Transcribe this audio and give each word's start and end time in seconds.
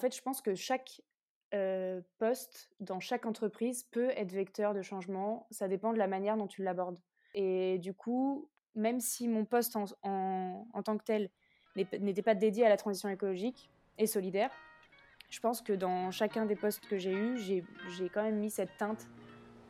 fait, 0.00 0.16
je 0.16 0.20
pense 0.20 0.42
que 0.42 0.56
chaque 0.56 1.00
poste 2.18 2.70
dans 2.80 3.00
chaque 3.00 3.26
entreprise 3.26 3.84
peut 3.84 4.10
être 4.10 4.32
vecteur 4.32 4.74
de 4.74 4.82
changement. 4.82 5.46
Ça 5.50 5.68
dépend 5.68 5.92
de 5.92 5.98
la 5.98 6.06
manière 6.08 6.36
dont 6.36 6.46
tu 6.46 6.62
l'abordes. 6.62 6.98
Et 7.34 7.78
du 7.78 7.94
coup, 7.94 8.48
même 8.74 9.00
si 9.00 9.28
mon 9.28 9.44
poste 9.44 9.76
en, 9.76 9.84
en 10.72 10.82
tant 10.82 10.96
que 10.96 11.04
tel 11.04 11.30
n'était 11.76 12.22
pas 12.22 12.34
dédié 12.34 12.66
à 12.66 12.68
la 12.68 12.76
transition 12.76 13.08
écologique 13.08 13.70
et 13.98 14.06
solidaire, 14.06 14.50
je 15.28 15.38
pense 15.40 15.62
que 15.62 15.72
dans 15.72 16.10
chacun 16.10 16.44
des 16.44 16.56
postes 16.56 16.86
que 16.88 16.98
j'ai 16.98 17.12
eus, 17.12 17.38
j'ai 17.38 17.64
quand 18.12 18.22
même 18.22 18.38
mis 18.38 18.50
cette 18.50 18.76
teinte, 18.76 19.08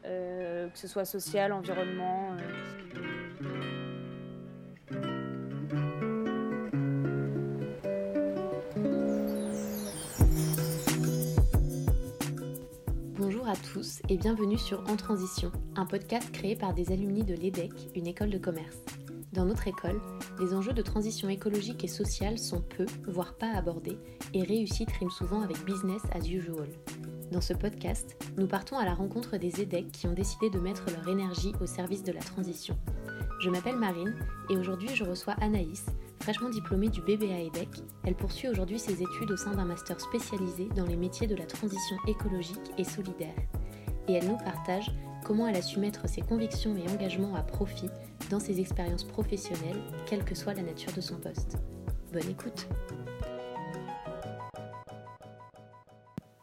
que 0.02 0.70
ce 0.74 0.88
soit 0.88 1.04
social, 1.04 1.52
environnement. 1.52 2.36
À 13.50 13.56
tous 13.56 14.00
et 14.08 14.16
bienvenue 14.16 14.58
sur 14.58 14.88
En 14.88 14.94
Transition, 14.94 15.50
un 15.74 15.84
podcast 15.84 16.30
créé 16.30 16.54
par 16.54 16.72
des 16.72 16.92
alumni 16.92 17.24
de 17.24 17.34
l'EDEC, 17.34 17.72
une 17.96 18.06
école 18.06 18.30
de 18.30 18.38
commerce. 18.38 18.76
Dans 19.32 19.44
notre 19.44 19.66
école, 19.66 20.00
les 20.38 20.54
enjeux 20.54 20.72
de 20.72 20.82
transition 20.82 21.28
écologique 21.28 21.82
et 21.82 21.88
sociale 21.88 22.38
sont 22.38 22.60
peu, 22.60 22.86
voire 23.08 23.34
pas 23.34 23.50
abordés, 23.50 23.98
et 24.34 24.44
réussite 24.44 24.92
rime 24.92 25.10
souvent 25.10 25.40
avec 25.40 25.64
business 25.64 26.00
as 26.12 26.28
usual. 26.28 26.68
Dans 27.32 27.40
ce 27.40 27.52
podcast, 27.52 28.16
nous 28.38 28.46
partons 28.46 28.78
à 28.78 28.84
la 28.84 28.94
rencontre 28.94 29.36
des 29.36 29.60
EDEC 29.60 29.90
qui 29.90 30.06
ont 30.06 30.12
décidé 30.12 30.48
de 30.48 30.60
mettre 30.60 30.84
leur 30.92 31.08
énergie 31.08 31.52
au 31.60 31.66
service 31.66 32.04
de 32.04 32.12
la 32.12 32.20
transition. 32.20 32.78
Je 33.40 33.50
m'appelle 33.50 33.78
Marine 33.78 34.14
et 34.48 34.56
aujourd'hui 34.56 34.94
je 34.94 35.02
reçois 35.02 35.34
Anaïs, 35.40 35.86
fraîchement 36.20 36.50
diplômée 36.50 36.88
du 36.88 37.00
BBA 37.00 37.40
EDEC. 37.46 37.68
Elle 38.04 38.14
poursuit 38.14 38.48
aujourd'hui 38.48 38.78
ses 38.78 39.02
études 39.02 39.30
au 39.30 39.36
sein 39.36 39.52
d'un 39.52 39.64
master 39.64 40.00
spécialisé 40.00 40.68
dans 40.76 40.84
les 40.84 40.96
métiers 40.96 41.26
de 41.26 41.34
la 41.34 41.46
transition 41.46 41.96
écologique 42.06 42.70
et 42.78 42.84
solidaire. 42.84 43.34
Et 44.08 44.14
elle 44.14 44.28
nous 44.28 44.36
partage 44.36 44.90
comment 45.24 45.46
elle 45.46 45.56
a 45.56 45.62
su 45.62 45.78
mettre 45.78 46.08
ses 46.08 46.20
convictions 46.20 46.76
et 46.76 46.88
engagements 46.90 47.34
à 47.34 47.42
profit 47.42 47.88
dans 48.30 48.40
ses 48.40 48.60
expériences 48.60 49.04
professionnelles, 49.04 49.80
quelle 50.06 50.24
que 50.24 50.34
soit 50.34 50.54
la 50.54 50.62
nature 50.62 50.92
de 50.92 51.00
son 51.00 51.16
poste. 51.16 51.56
Bonne 52.12 52.28
écoute 52.28 52.68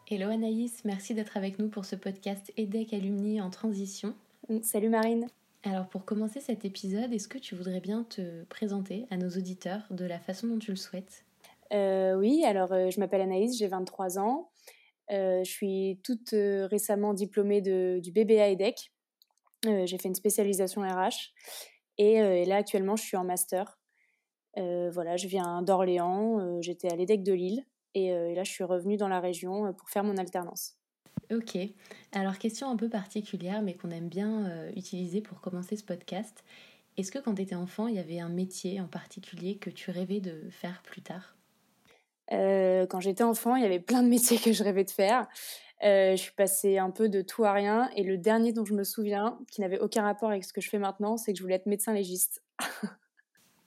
Hello 0.10 0.30
Anaïs, 0.30 0.84
merci 0.86 1.14
d'être 1.14 1.36
avec 1.36 1.60
nous 1.60 1.68
pour 1.68 1.84
ce 1.84 1.98
podcast 1.98 2.54
EDEC 2.56 2.94
Alumni 2.94 3.42
en 3.42 3.50
transition. 3.50 4.16
Salut 4.64 4.90
Marine 4.90 5.28
alors 5.68 5.88
pour 5.88 6.06
commencer 6.06 6.40
cet 6.40 6.66
épisode, 6.66 7.14
est-ce 7.14 7.28
que 7.28 7.38
tu 7.38 7.56
voudrais 7.56 7.80
bien 7.80 8.04
te 8.04 8.44
présenter 8.46 9.06
à 9.10 9.18
nos 9.18 9.30
auditeurs 9.30 9.84
de 9.90 10.06
la 10.06 10.20
façon 10.20 10.48
dont 10.48 10.60
tu 10.60 10.72
le 10.72 10.78
souhaites? 10.78 11.26
Euh, 11.74 12.16
Oui, 12.16 12.44
alors 12.46 12.72
euh, 12.72 12.90
je 12.90 13.00
m'appelle 13.00 13.22
Anaïs, 13.22 13.58
j'ai 13.58 13.68
23 13.68 14.20
ans. 14.20 14.52
Euh, 15.12 15.44
je 15.44 15.50
suis 15.50 16.00
toute 16.04 16.32
récemment 16.32 17.14
diplômée 17.14 17.62
de, 17.62 18.00
du 18.02 18.12
BBA 18.12 18.50
EDEC. 18.50 18.92
j'ai 19.64 19.98
fait 19.98 20.08
une 20.08 20.16
spécialisation 20.16 20.82
RH 20.82 21.34
et, 21.98 22.46
là 22.46 22.58
actuellement 22.58 22.96
je 22.96 23.04
suis 23.04 23.18
en 23.18 23.24
master. 23.24 23.80
voilà, 24.56 25.18
je 25.18 25.28
viens 25.28 25.62
d'Orléans, 25.62 26.62
j'étais 26.62 26.90
à 26.90 26.96
l'EDEC 26.96 27.24
de 27.24 27.34
Lille 27.34 27.66
et, 27.94 28.12
là 28.36 28.44
je 28.44 28.52
suis 28.52 28.64
revenue 28.64 28.98
dans 28.98 29.08
la 29.08 29.20
région 29.20 29.74
pour 29.74 29.90
faire 29.90 30.04
mon 30.04 30.18
alternance. 30.18 30.77
Ok, 31.32 31.58
alors 32.14 32.38
question 32.38 32.70
un 32.70 32.78
peu 32.78 32.88
particulière 32.88 33.62
mais 33.62 33.74
qu'on 33.74 33.92
aime 33.92 34.08
bien 34.08 34.72
utiliser 34.76 35.20
pour 35.20 35.42
commencer 35.42 35.76
ce 35.76 35.84
podcast. 35.84 36.44
Est-ce 36.98 37.12
que 37.12 37.20
quand 37.20 37.36
tu 37.36 37.42
étais 37.44 37.56
enfant, 37.56 37.88
il 37.88 37.96
y 37.96 38.00
avait 38.00 38.20
un 38.20 38.30
métier 38.30 38.82
en 38.82 38.88
particulier 38.88 39.58
que 39.58 39.70
tu 39.70 39.92
rêvais 39.92 40.20
de 40.20 40.50
faire 40.50 40.82
plus 40.84 41.02
tard? 41.02 41.38
Euh, 42.32 42.86
quand 42.88 43.00
j'étais 43.00 43.24
enfant, 43.24 43.56
il 43.56 43.64
y 43.64 43.66
avait 43.66 43.80
plein 43.80 44.04
de 44.04 44.10
métiers 44.10 44.38
que 44.38 44.52
je 44.52 44.64
rêvais 44.64 44.84
de 44.84 44.90
faire. 44.90 45.28
Euh, 45.84 46.16
je 46.16 46.22
suis 46.22 46.34
passée 46.34 46.80
un 46.80 46.90
peu 46.90 47.08
de 47.08 47.22
tout 47.22 47.44
à 47.44 47.54
rien. 47.54 47.90
Et 47.96 48.04
le 48.04 48.18
dernier 48.18 48.52
dont 48.52 48.66
je 48.66 48.74
me 48.74 48.84
souviens, 48.84 49.38
qui 49.52 49.62
n'avait 49.62 49.80
aucun 49.80 50.04
rapport 50.04 50.30
avec 50.30 50.44
ce 50.44 50.54
que 50.54 50.62
je 50.62 50.70
fais 50.70 50.80
maintenant, 50.80 51.18
c'est 51.18 51.34
que 51.34 51.38
je 51.38 51.44
voulais 51.44 51.56
être 51.56 51.68
médecin 51.68 51.94
légiste. 51.94 52.44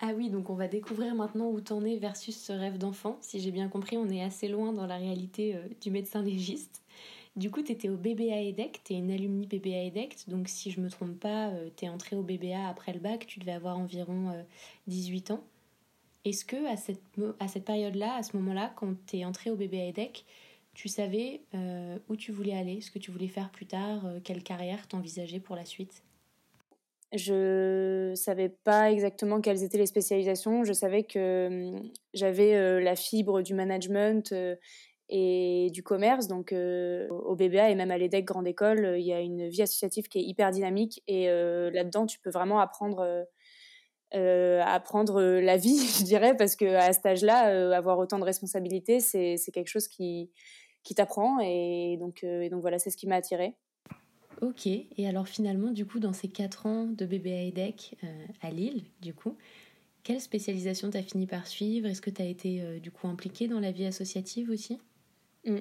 ah 0.01 0.11
oui, 0.17 0.29
donc 0.29 0.51
on 0.51 0.55
va 0.55 0.67
découvrir 0.67 1.15
maintenant 1.15 1.51
où 1.51 1.61
t'en 1.61 1.85
es 1.85 1.97
versus 1.97 2.37
ce 2.37 2.53
rêve 2.53 2.79
d'enfant. 2.79 3.19
Si 3.21 3.41
j'ai 3.41 3.53
bien 3.53 3.69
compris, 3.69 3.97
on 3.97 4.09
est 4.09 4.23
assez 4.23 4.49
loin 4.49 4.73
dans 4.73 4.87
la 4.87 4.97
réalité 4.97 5.55
euh, 5.55 5.69
du 5.81 5.91
médecin 5.91 6.23
légiste. 6.23 6.83
Du 7.37 7.51
coup, 7.51 7.63
tu 7.63 7.73
étais 7.73 7.89
au 7.89 7.97
BBA 7.97 8.41
EDEC, 8.43 8.81
tu 8.85 8.95
es 8.95 8.97
une 8.99 9.11
alumni 9.11 9.47
BBA 9.47 9.85
EDEC, 9.85 10.29
donc 10.29 10.49
si 10.49 10.71
je 10.71 10.81
me 10.81 10.91
trompe 10.91 11.19
pas, 11.19 11.53
tu 11.77 11.85
es 11.85 11.89
entrée 11.89 12.17
au 12.17 12.23
BBA 12.23 12.69
après 12.69 12.93
le 12.93 12.99
bac, 12.99 13.27
tu 13.27 13.39
devais 13.39 13.53
avoir 13.53 13.79
environ 13.79 14.45
18 14.89 15.31
ans. 15.31 15.45
Est-ce 16.25 16.45
que 16.45 16.67
à 16.67 16.77
cette, 16.77 17.03
à 17.39 17.49
cette 17.49 17.65
période-là, 17.65 18.17
à 18.17 18.23
ce 18.23 18.37
moment-là, 18.37 18.73
quand 18.77 18.95
tu 19.07 19.19
es 19.19 19.25
entré 19.25 19.51
au 19.51 19.57
bébé 19.57 19.89
EDEC, 19.89 20.25
tu 20.75 20.89
savais 20.89 21.43
euh, 21.55 21.99
où 22.09 22.17
tu 22.17 22.33
voulais 22.33 22.57
aller, 22.57 22.81
ce 22.81 22.91
que 22.91 22.99
tu 22.99 23.11
voulais 23.11 23.29
faire 23.29 23.51
plus 23.51 23.67
tard, 23.67 24.07
euh, 24.07 24.21
quelle 24.23 24.43
carrière 24.43 24.87
t'envisageais 24.87 25.41
pour 25.41 25.57
la 25.57 25.65
suite? 25.65 26.03
Je 27.13 28.13
savais 28.15 28.49
pas 28.49 28.93
exactement 28.93 29.41
quelles 29.41 29.65
étaient 29.65 29.79
les 29.79 29.87
spécialisations. 29.87 30.63
Je 30.63 30.73
savais 30.73 31.03
que 31.03 31.73
j'avais 32.15 32.55
euh, 32.55 32.81
la 32.81 32.95
fibre 32.95 33.43
du 33.43 33.53
management 33.53 34.33
et 35.11 35.69
du 35.73 35.83
commerce. 35.83 36.29
Donc 36.29 36.53
au 36.53 37.35
BBA 37.37 37.71
et 37.71 37.75
même 37.75 37.91
à 37.91 37.99
l'EDEC 37.99 38.25
Grande 38.25 38.47
École, 38.47 38.95
il 38.99 39.05
y 39.05 39.13
a 39.13 39.21
une 39.21 39.49
vie 39.49 39.63
associative 39.63 40.09
qui 40.09 40.19
est 40.19 40.23
hyper 40.23 40.51
dynamique 40.51 41.03
et 41.07 41.27
là-dedans, 41.27 42.07
tu 42.07 42.19
peux 42.21 42.31
vraiment 42.31 42.61
apprendre 42.61 43.27
euh, 44.17 44.61
apprendre 44.65 45.21
euh, 45.21 45.41
la 45.41 45.57
vie, 45.57 45.79
je 45.99 46.05
dirais, 46.05 46.37
parce 46.37 46.57
que 46.57 46.65
à 46.65 46.93
cet 46.93 47.07
âge-là, 47.07 47.51
euh, 47.51 47.73
avoir 47.73 47.99
autant 47.99 48.19
de 48.19 48.25
responsabilités, 48.25 49.01
c'est 49.01 49.39
quelque 49.53 49.69
chose 49.69 49.87
qui, 49.87 50.31
qui 50.83 50.95
t'apprend. 50.95 51.39
Et 51.41 51.97
donc, 51.99 52.25
et 52.25 52.51
voilà, 52.51 52.79
c'est 52.79 52.91
ce 52.91 52.97
qui 52.97 53.07
m'a 53.07 53.17
attirée. 53.17 53.55
Ok, 54.41 54.67
et 54.67 55.07
alors 55.07 55.29
finalement, 55.29 55.71
du 55.71 55.85
coup, 55.85 56.01
dans 56.01 56.15
ces 56.15 56.29
quatre 56.29 56.67
ans 56.67 56.87
de 56.87 57.05
bébé 57.05 57.49
EDEC 57.49 57.99
à 58.41 58.51
Lille, 58.51 58.85
du 59.03 59.13
coup, 59.13 59.37
quelle 60.03 60.21
spécialisation 60.21 60.89
t'as 60.89 61.03
fini 61.03 61.27
par 61.27 61.47
suivre? 61.47 61.87
Est-ce 61.87 62.01
que 62.01 62.09
tu 62.09 62.23
as 62.23 62.25
été 62.25 62.81
du 62.81 62.91
coup 62.91 63.07
impliquée 63.07 63.49
dans 63.49 63.61
la 63.61 63.71
vie 63.71 63.85
associative 63.85 64.49
aussi? 64.49 64.79
Mmh. 65.45 65.59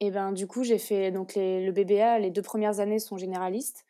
Et 0.00 0.10
ben 0.10 0.32
du 0.32 0.48
coup, 0.48 0.64
j'ai 0.64 0.78
fait 0.78 1.12
donc 1.12 1.34
le 1.36 1.70
BBA, 1.70 2.18
les 2.18 2.30
deux 2.30 2.42
premières 2.42 2.80
années 2.80 2.98
sont 2.98 3.16
généralistes. 3.16 3.84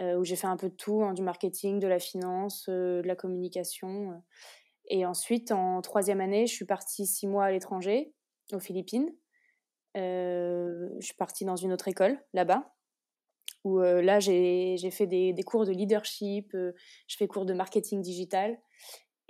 Euh, 0.00 0.16
où 0.16 0.24
j'ai 0.24 0.36
fait 0.36 0.46
un 0.46 0.56
peu 0.56 0.70
de 0.70 0.74
tout, 0.74 1.02
hein, 1.02 1.12
du 1.12 1.20
marketing, 1.20 1.78
de 1.78 1.86
la 1.86 1.98
finance, 1.98 2.66
euh, 2.70 3.02
de 3.02 3.06
la 3.06 3.16
communication. 3.16 4.12
Euh. 4.12 4.14
Et 4.88 5.04
ensuite, 5.04 5.52
en 5.52 5.82
troisième 5.82 6.22
année, 6.22 6.46
je 6.46 6.54
suis 6.54 6.64
partie 6.64 7.06
six 7.06 7.26
mois 7.26 7.44
à 7.44 7.50
l'étranger, 7.50 8.14
aux 8.52 8.60
Philippines. 8.60 9.10
je 9.94 10.98
suis 11.00 11.14
partie 11.14 11.44
dans 11.44 11.56
une 11.56 11.72
autre 11.72 11.88
école 11.88 12.18
là-bas, 12.32 12.74
où 13.62 13.78
là, 13.78 14.18
j'ai 14.20 14.90
fait 14.90 15.06
des, 15.06 15.34
cours 15.44 15.64
de 15.64 15.70
leadership, 15.70 16.50
je 16.54 17.16
fais 17.16 17.28
cours 17.28 17.44
de 17.44 17.52
marketing 17.52 18.00
digital. 18.00 18.58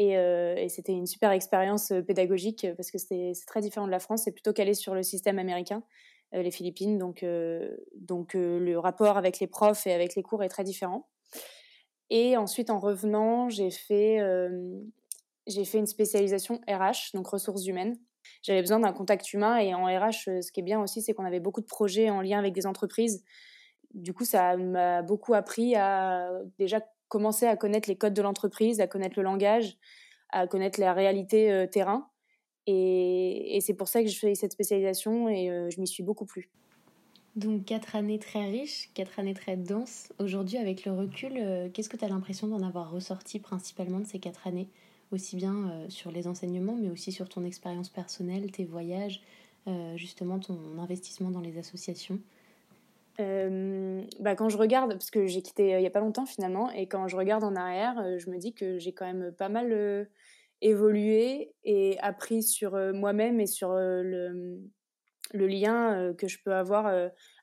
Et, 0.03 0.13
et 0.13 0.69
c'était 0.71 0.93
une 0.93 1.07
super 1.07 1.31
expérience 1.31 1.93
pédagogique 2.07 2.67
parce 2.75 2.91
que 2.91 2.97
c'est 2.97 3.35
très 3.47 3.61
différent 3.61 3.85
de 3.85 3.91
la 3.91 3.99
France, 3.99 4.23
c'est 4.25 4.33
plutôt 4.33 4.55
calé 4.55 4.73
sur 4.73 4.95
le 4.95 5.03
système 5.03 5.39
américain. 5.39 5.83
Euh, 6.35 6.43
les 6.43 6.51
Philippines. 6.53 6.97
Donc, 6.99 7.23
euh, 7.23 7.77
donc 7.95 8.37
euh, 8.37 8.61
le 8.61 8.79
rapport 8.79 9.17
avec 9.17 9.41
les 9.41 9.49
profs 9.49 9.87
et 9.87 9.93
avec 9.93 10.15
les 10.15 10.23
cours 10.23 10.45
est 10.45 10.49
très 10.49 10.63
différent. 10.63 11.09
Et 12.09 12.37
ensuite, 12.37 12.71
en 12.71 12.79
revenant, 12.79 13.49
j'ai 13.49 13.71
fait, 13.71 14.19
fait 15.47 15.79
une 15.79 15.87
spécialisation 15.87 16.61
RH, 16.69 17.15
donc 17.15 17.29
ressources 17.29 17.67
humaines. 17.67 17.97
J'avais 18.43 18.61
besoin 18.61 18.81
d'un 18.81 18.93
contact 18.93 19.33
humain 19.33 19.59
et 19.59 19.75
en 19.75 19.85
RH, 19.85 20.43
ce 20.43 20.51
qui 20.51 20.59
est 20.59 20.65
bien 20.65 20.83
aussi, 20.83 21.03
c'est 21.03 21.15
qu'on 21.15 21.25
avait 21.25 21.39
beaucoup 21.39 21.61
de 21.61 21.67
projets 21.67 22.11
en 22.11 22.21
lien 22.21 22.41
avec 22.41 22.53
des 22.53 22.67
entreprises. 22.67 23.23
Du 23.95 24.13
coup, 24.13 24.25
ça 24.25 24.57
m'a 24.57 25.03
beaucoup 25.03 25.35
appris 25.35 25.77
à 25.77 26.33
déjà 26.59 26.81
commencer 27.11 27.45
à 27.45 27.57
connaître 27.57 27.91
les 27.91 27.97
codes 27.97 28.15
de 28.15 28.23
l'entreprise, 28.23 28.81
à 28.81 28.87
connaître 28.87 29.19
le 29.19 29.25
langage, 29.25 29.77
à 30.31 30.47
connaître 30.47 30.81
la 30.81 30.95
réalité 30.95 31.67
terrain. 31.71 32.11
Et, 32.67 33.59
c'est 33.61 33.75
pour 33.75 33.89
ça 33.89 34.03
que 34.03 34.09
je 34.09 34.19
fais 34.19 34.35
cette 34.35 34.53
spécialisation 34.53 35.29
et 35.29 35.51
euh, 35.51 35.71
je 35.71 35.81
m'y 35.81 35.87
suis 35.87 36.03
beaucoup 36.03 36.27
plu. 36.27 36.51
Donc 37.37 37.65
quatre 37.65 37.97
années 37.97 38.19
très 38.19 38.47
riches, 38.47 38.91
quatre 38.95 39.19
années 39.19 39.35
très 39.35 39.57
denses. 39.57 40.13
Aujourd'hui, 40.19 40.59
avec 40.59 40.85
le 40.85 40.93
recul, 40.93 41.33
euh, 41.37 41.69
qu'est-ce 41.73 41.89
que 41.89 41.97
tu 41.97 42.05
as 42.05 42.09
l'impression 42.09 42.49
d'en 42.49 42.63
avoir 42.63 42.91
ressorti 42.91 43.39
principalement 43.39 44.01
de 44.01 44.07
ces 44.07 44.19
quatre 44.19 44.47
années? 44.47 44.69
Aussi 45.13 45.37
bien 45.37 45.71
euh, 45.71 45.89
sur 45.89 46.11
les 46.11 46.27
enseignements, 46.27 46.77
mais 46.77 46.91
aussi 46.91 47.13
sur 47.13 47.29
ton 47.29 47.45
expérience 47.45 47.89
personnelle, 47.89 48.51
tes 48.51 48.65
voyages, 48.65 49.23
justement 49.95 50.41
ton 50.41 50.79
investissement 50.79 51.31
dans 51.31 51.41
les 51.41 51.59
associations? 51.59 52.19
Bah 54.19 54.35
quand 54.35 54.49
je 54.49 54.57
regarde, 54.57 54.93
parce 54.93 55.11
que 55.11 55.27
j'ai 55.27 55.43
quitté 55.43 55.71
il 55.71 55.79
n'y 55.79 55.87
a 55.87 55.91
pas 55.91 56.01
longtemps 56.01 56.27
finalement, 56.27 56.71
et 56.71 56.87
quand 56.87 57.09
je 57.09 57.17
regarde 57.17 57.45
en 57.45 57.55
arrière, 57.57 58.19
je 58.19 58.31
me 58.31 58.39
dis 58.39 58.55
que 58.55 58.79
j'ai 58.79 58.93
quand 58.93 59.07
même 59.07 59.33
pas 59.33 59.49
mal 59.49 60.09
évolué 60.63 61.53
et 61.65 61.99
appris 62.01 62.43
sur 62.43 62.75
euh, 62.75 62.93
moi-même 62.93 63.41
et 63.41 63.47
sur 63.47 63.71
euh, 63.71 64.03
le, 65.33 65.47
lien 65.47 65.95
euh, 65.95 66.15
que 66.15 66.29
je 66.29 66.39
peux 66.45 66.53
avoir 66.53 66.93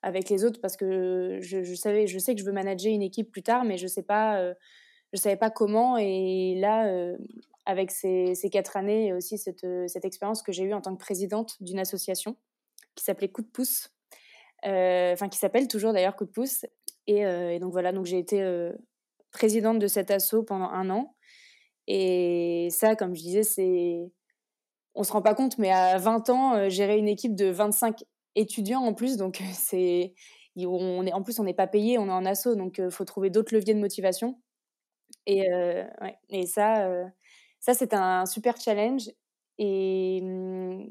avec 0.01 0.29
les 0.29 0.45
autres 0.45 0.59
parce 0.62 0.77
que 0.77 1.39
je, 1.41 1.75
savais, 1.75 2.07
je 2.07 2.19
sais 2.19 2.35
que 2.35 2.41
je 2.41 2.45
veux 2.45 2.51
manager 2.51 2.91
une 2.91 3.01
équipe 3.01 3.31
plus 3.31 3.44
tard, 3.44 3.63
mais 3.63 3.77
je 3.77 3.88
sais 3.88 4.03
pas, 4.03 4.53
je 5.13 5.18
savais 5.18 5.38
pas 5.38 5.50
comment. 5.50 5.97
Et 5.97 6.56
là, 6.59 7.15
avec 7.65 7.91
ces, 7.91 8.35
ces, 8.35 8.50
quatre 8.50 8.77
années 8.77 9.07
et 9.07 9.13
aussi 9.13 9.38
cette, 9.38 9.65
cette 9.88 10.06
expérience 10.06 10.41
que 10.41 10.51
j'ai 10.51 10.63
eue 10.63 10.74
en 10.74 10.81
tant 10.81 10.94
que 10.95 11.00
présidente 11.00 11.56
d'une 11.62 11.79
association, 11.79 12.35
qui 12.95 13.03
s'appelait 13.03 13.29
Coup 13.29 13.41
de 13.41 13.47
pouce, 13.47 13.89
enfin 14.63 15.30
qui 15.30 15.38
s'appelle 15.38 15.68
toujours 15.68 15.94
d'ailleurs 15.94 16.15
Coup 16.15 16.25
de 16.25 16.31
pouce. 16.31 16.65
Et, 17.07 17.21
et 17.21 17.59
donc 17.59 17.71
voilà, 17.71 17.92
donc 17.94 18.06
j'ai 18.06 18.19
été 18.19 18.42
présidente 19.31 19.80
de 19.80 19.88
cet 19.88 20.12
assaut 20.12 20.44
pendant 20.44 20.69
un 20.69 20.89
an. 20.89 21.15
Et 21.88 22.68
ça, 22.71 22.95
comme 22.95 23.15
je 23.15 23.21
disais, 23.21 23.44
c'est. 23.44 24.12
On 24.95 25.04
se 25.04 25.12
rend 25.13 25.21
pas 25.21 25.36
compte, 25.36 25.57
mais 25.57 25.71
à 25.71 25.98
20 25.98 26.30
ans, 26.30 26.69
gérer 26.69 26.98
une 26.98 27.07
équipe 27.07 27.36
de 27.36 27.48
25 27.48 28.04
étudiants 28.36 28.81
en 28.81 28.94
plus, 28.94 29.18
donc 29.18 29.42
c'est. 29.54 30.13
On 30.57 31.06
est, 31.06 31.13
en 31.13 31.21
plus, 31.21 31.39
on 31.39 31.44
n'est 31.44 31.53
pas 31.53 31.68
payé, 31.68 32.00
on 32.00 32.07
est 32.07 32.12
en 32.12 32.25
assaut, 32.25 32.56
donc 32.56 32.81
faut 32.89 33.06
trouver 33.06 33.30
d'autres 33.30 33.53
leviers 33.56 33.75
de 33.75 33.80
motivation. 33.80 34.39
Et, 35.27 35.45
ça, 36.48 36.89
ça 37.60 37.74
c'est 37.74 37.94
un 37.94 38.25
super 38.25 38.57
challenge. 38.60 39.10
Et 39.60 40.21
mmh, 40.21 40.86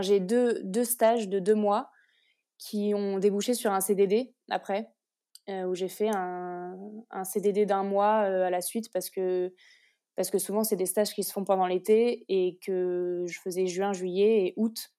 j'ai 0.00 0.20
deux, 0.20 0.60
deux 0.64 0.84
stages 0.84 1.28
de 1.28 1.38
deux 1.38 1.54
mois 1.54 1.90
qui 2.58 2.92
ont 2.94 3.18
débouché 3.18 3.54
sur 3.54 3.72
un 3.72 3.80
CDD 3.80 4.34
après. 4.50 4.90
Euh, 5.48 5.62
où 5.62 5.76
j'ai 5.76 5.86
fait 5.86 6.10
un, 6.12 6.76
CDD 7.22 7.66
d'un 7.66 7.84
mois 7.84 8.24
euh, 8.24 8.46
à 8.46 8.50
la 8.50 8.60
suite 8.60 8.90
parce 8.92 9.10
que, 9.10 9.54
parce 10.16 10.28
que 10.28 10.38
souvent, 10.38 10.64
c'est 10.64 10.74
des 10.74 10.86
stages 10.86 11.14
qui 11.14 11.22
se 11.22 11.32
font 11.32 11.44
pendant 11.44 11.68
l'été 11.68 12.24
et 12.28 12.58
que 12.66 13.24
je 13.28 13.38
faisais 13.38 13.68
juin, 13.68 13.92
juillet 13.92 14.46
et 14.46 14.54
août. 14.56 14.92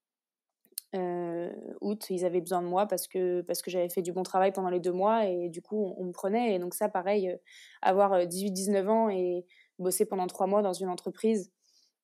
Euh, 0.95 1.51
août, 1.81 2.09
ils 2.09 2.23
avaient 2.23 2.39
besoin 2.39 2.61
de 2.61 2.67
moi 2.67 2.85
parce 2.85 3.09
que, 3.09 3.41
parce 3.41 3.61
que 3.61 3.69
j'avais 3.69 3.89
fait 3.89 4.01
du 4.01 4.13
bon 4.13 4.23
travail 4.23 4.53
pendant 4.53 4.69
les 4.69 4.79
deux 4.79 4.93
mois 4.93 5.25
et 5.25 5.49
du 5.49 5.61
coup, 5.61 5.93
on, 5.97 6.05
me 6.05 6.11
prenait. 6.13 6.55
Et 6.55 6.59
donc, 6.59 6.75
ça, 6.75 6.87
pareil, 6.87 7.37
avoir 7.81 8.17
18-19 8.17 8.87
ans 8.87 9.09
et 9.09 9.45
bosser 9.79 10.05
pendant 10.05 10.27
trois 10.27 10.47
mois 10.47 10.61
dans 10.61 10.73
une 10.73 10.87
entreprise 10.87 11.51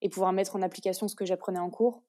et 0.02 0.10
pouvoir 0.10 0.34
mettre 0.34 0.58
en 0.58 0.62
application 0.62 1.08
ce 1.08 1.16
que 1.16 1.24
j'apprenais 1.24 1.60
en 1.60 1.70
cours, 1.70 2.04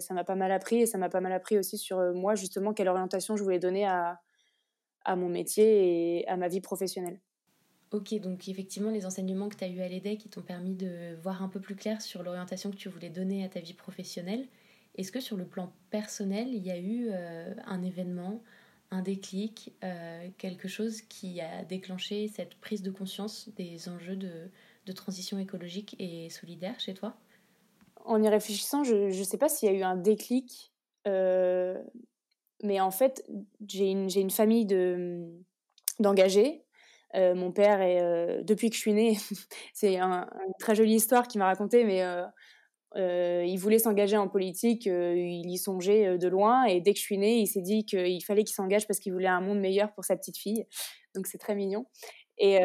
ça 0.00 0.14
m'a 0.14 0.24
pas 0.24 0.34
mal 0.34 0.52
appris 0.52 0.76
et 0.82 0.86
ça 0.86 0.98
m'a 0.98 1.08
pas 1.08 1.20
mal 1.20 1.32
appris 1.32 1.58
aussi 1.58 1.78
sur 1.78 1.98
moi, 2.14 2.34
justement, 2.34 2.72
quelle 2.72 2.88
orientation 2.88 3.36
je 3.36 3.42
voulais 3.42 3.58
donner 3.58 3.86
à, 3.86 4.20
mon 5.08 5.28
métier 5.28 6.20
et 6.20 6.28
à 6.28 6.36
ma 6.36 6.48
vie 6.48 6.60
professionnelle. 6.60 7.20
Ok, 7.92 8.14
donc 8.20 8.48
effectivement, 8.48 8.90
les 8.90 9.04
enseignements 9.04 9.48
que 9.48 9.56
tu 9.56 9.64
as 9.64 9.68
eus 9.68 9.80
à 9.80 9.88
l'EDEC 9.88 10.18
qui 10.18 10.28
t'ont 10.28 10.42
permis 10.42 10.74
de 10.74 11.16
voir 11.22 11.42
un 11.42 11.48
peu 11.48 11.58
plus 11.58 11.74
clair 11.74 12.00
sur 12.00 12.22
l'orientation 12.22 12.70
que 12.70 12.76
tu 12.76 12.88
voulais 12.88 13.10
donner 13.10 13.44
à 13.44 13.48
ta 13.48 13.58
vie 13.58 13.74
professionnelle. 13.74 14.46
Est-ce 14.96 15.10
que 15.10 15.20
sur 15.20 15.36
le 15.36 15.44
plan 15.44 15.72
personnel, 15.90 16.48
il 16.52 16.64
y 16.64 16.70
a 16.70 16.78
eu 16.78 17.08
euh, 17.10 17.52
un 17.66 17.82
événement, 17.82 18.42
un 18.90 19.02
déclic, 19.02 19.72
euh, 19.82 20.28
quelque 20.38 20.68
chose 20.68 21.02
qui 21.02 21.40
a 21.40 21.64
déclenché 21.64 22.28
cette 22.28 22.54
prise 22.56 22.82
de 22.82 22.90
conscience 22.90 23.48
des 23.56 23.88
enjeux 23.88 24.16
de, 24.16 24.50
de 24.86 24.92
transition 24.92 25.38
écologique 25.38 25.96
et 25.98 26.30
solidaire 26.30 26.78
chez 26.78 26.94
toi? 26.94 27.16
En 28.04 28.22
y 28.22 28.28
réfléchissant, 28.28 28.84
je 28.84 29.16
ne 29.16 29.24
sais 29.24 29.38
pas 29.38 29.48
s'il 29.48 29.70
y 29.70 29.74
a 29.74 29.78
eu 29.78 29.82
un 29.82 29.96
déclic. 29.96 30.72
Euh, 31.06 31.74
mais 32.62 32.80
en 32.80 32.90
fait, 32.90 33.24
j'ai 33.66 33.90
une, 33.90 34.30
famille 34.30 34.66
d'engagés. 35.98 36.64
Euh, 37.16 37.34
mon 37.34 37.50
père, 37.50 37.80
est, 37.80 38.00
euh, 38.00 38.42
depuis 38.42 38.70
que 38.70 38.76
je 38.76 38.80
suis 38.80 38.92
née, 38.92 39.16
c'est 39.74 39.98
une 39.98 40.26
très 40.58 40.74
jolie 40.74 40.94
histoire 40.94 41.26
qu'il 41.26 41.38
m'a 41.38 41.46
racontée, 41.46 41.84
mais 41.84 42.04
il 42.96 43.56
voulait 43.56 43.78
s'engager 43.78 44.16
en 44.16 44.28
politique, 44.28 44.86
il 44.86 45.50
y 45.50 45.58
songeait 45.58 46.18
de 46.18 46.28
loin, 46.28 46.64
et 46.64 46.80
dès 46.80 46.92
que 46.92 46.98
je 46.98 47.04
suis 47.04 47.18
née, 47.18 47.38
il 47.38 47.46
s'est 47.46 47.62
dit 47.62 47.84
qu'il 47.84 48.22
fallait 48.24 48.44
qu'il 48.44 48.54
s'engage 48.54 48.86
parce 48.86 48.98
qu'il 48.98 49.12
voulait 49.12 49.28
un 49.28 49.40
monde 49.40 49.60
meilleur 49.60 49.92
pour 49.94 50.04
sa 50.04 50.16
petite 50.16 50.36
fille. 50.36 50.66
Donc 51.14 51.26
c'est 51.26 51.38
très 51.38 51.54
mignon. 51.54 51.86
Et, 52.42 52.58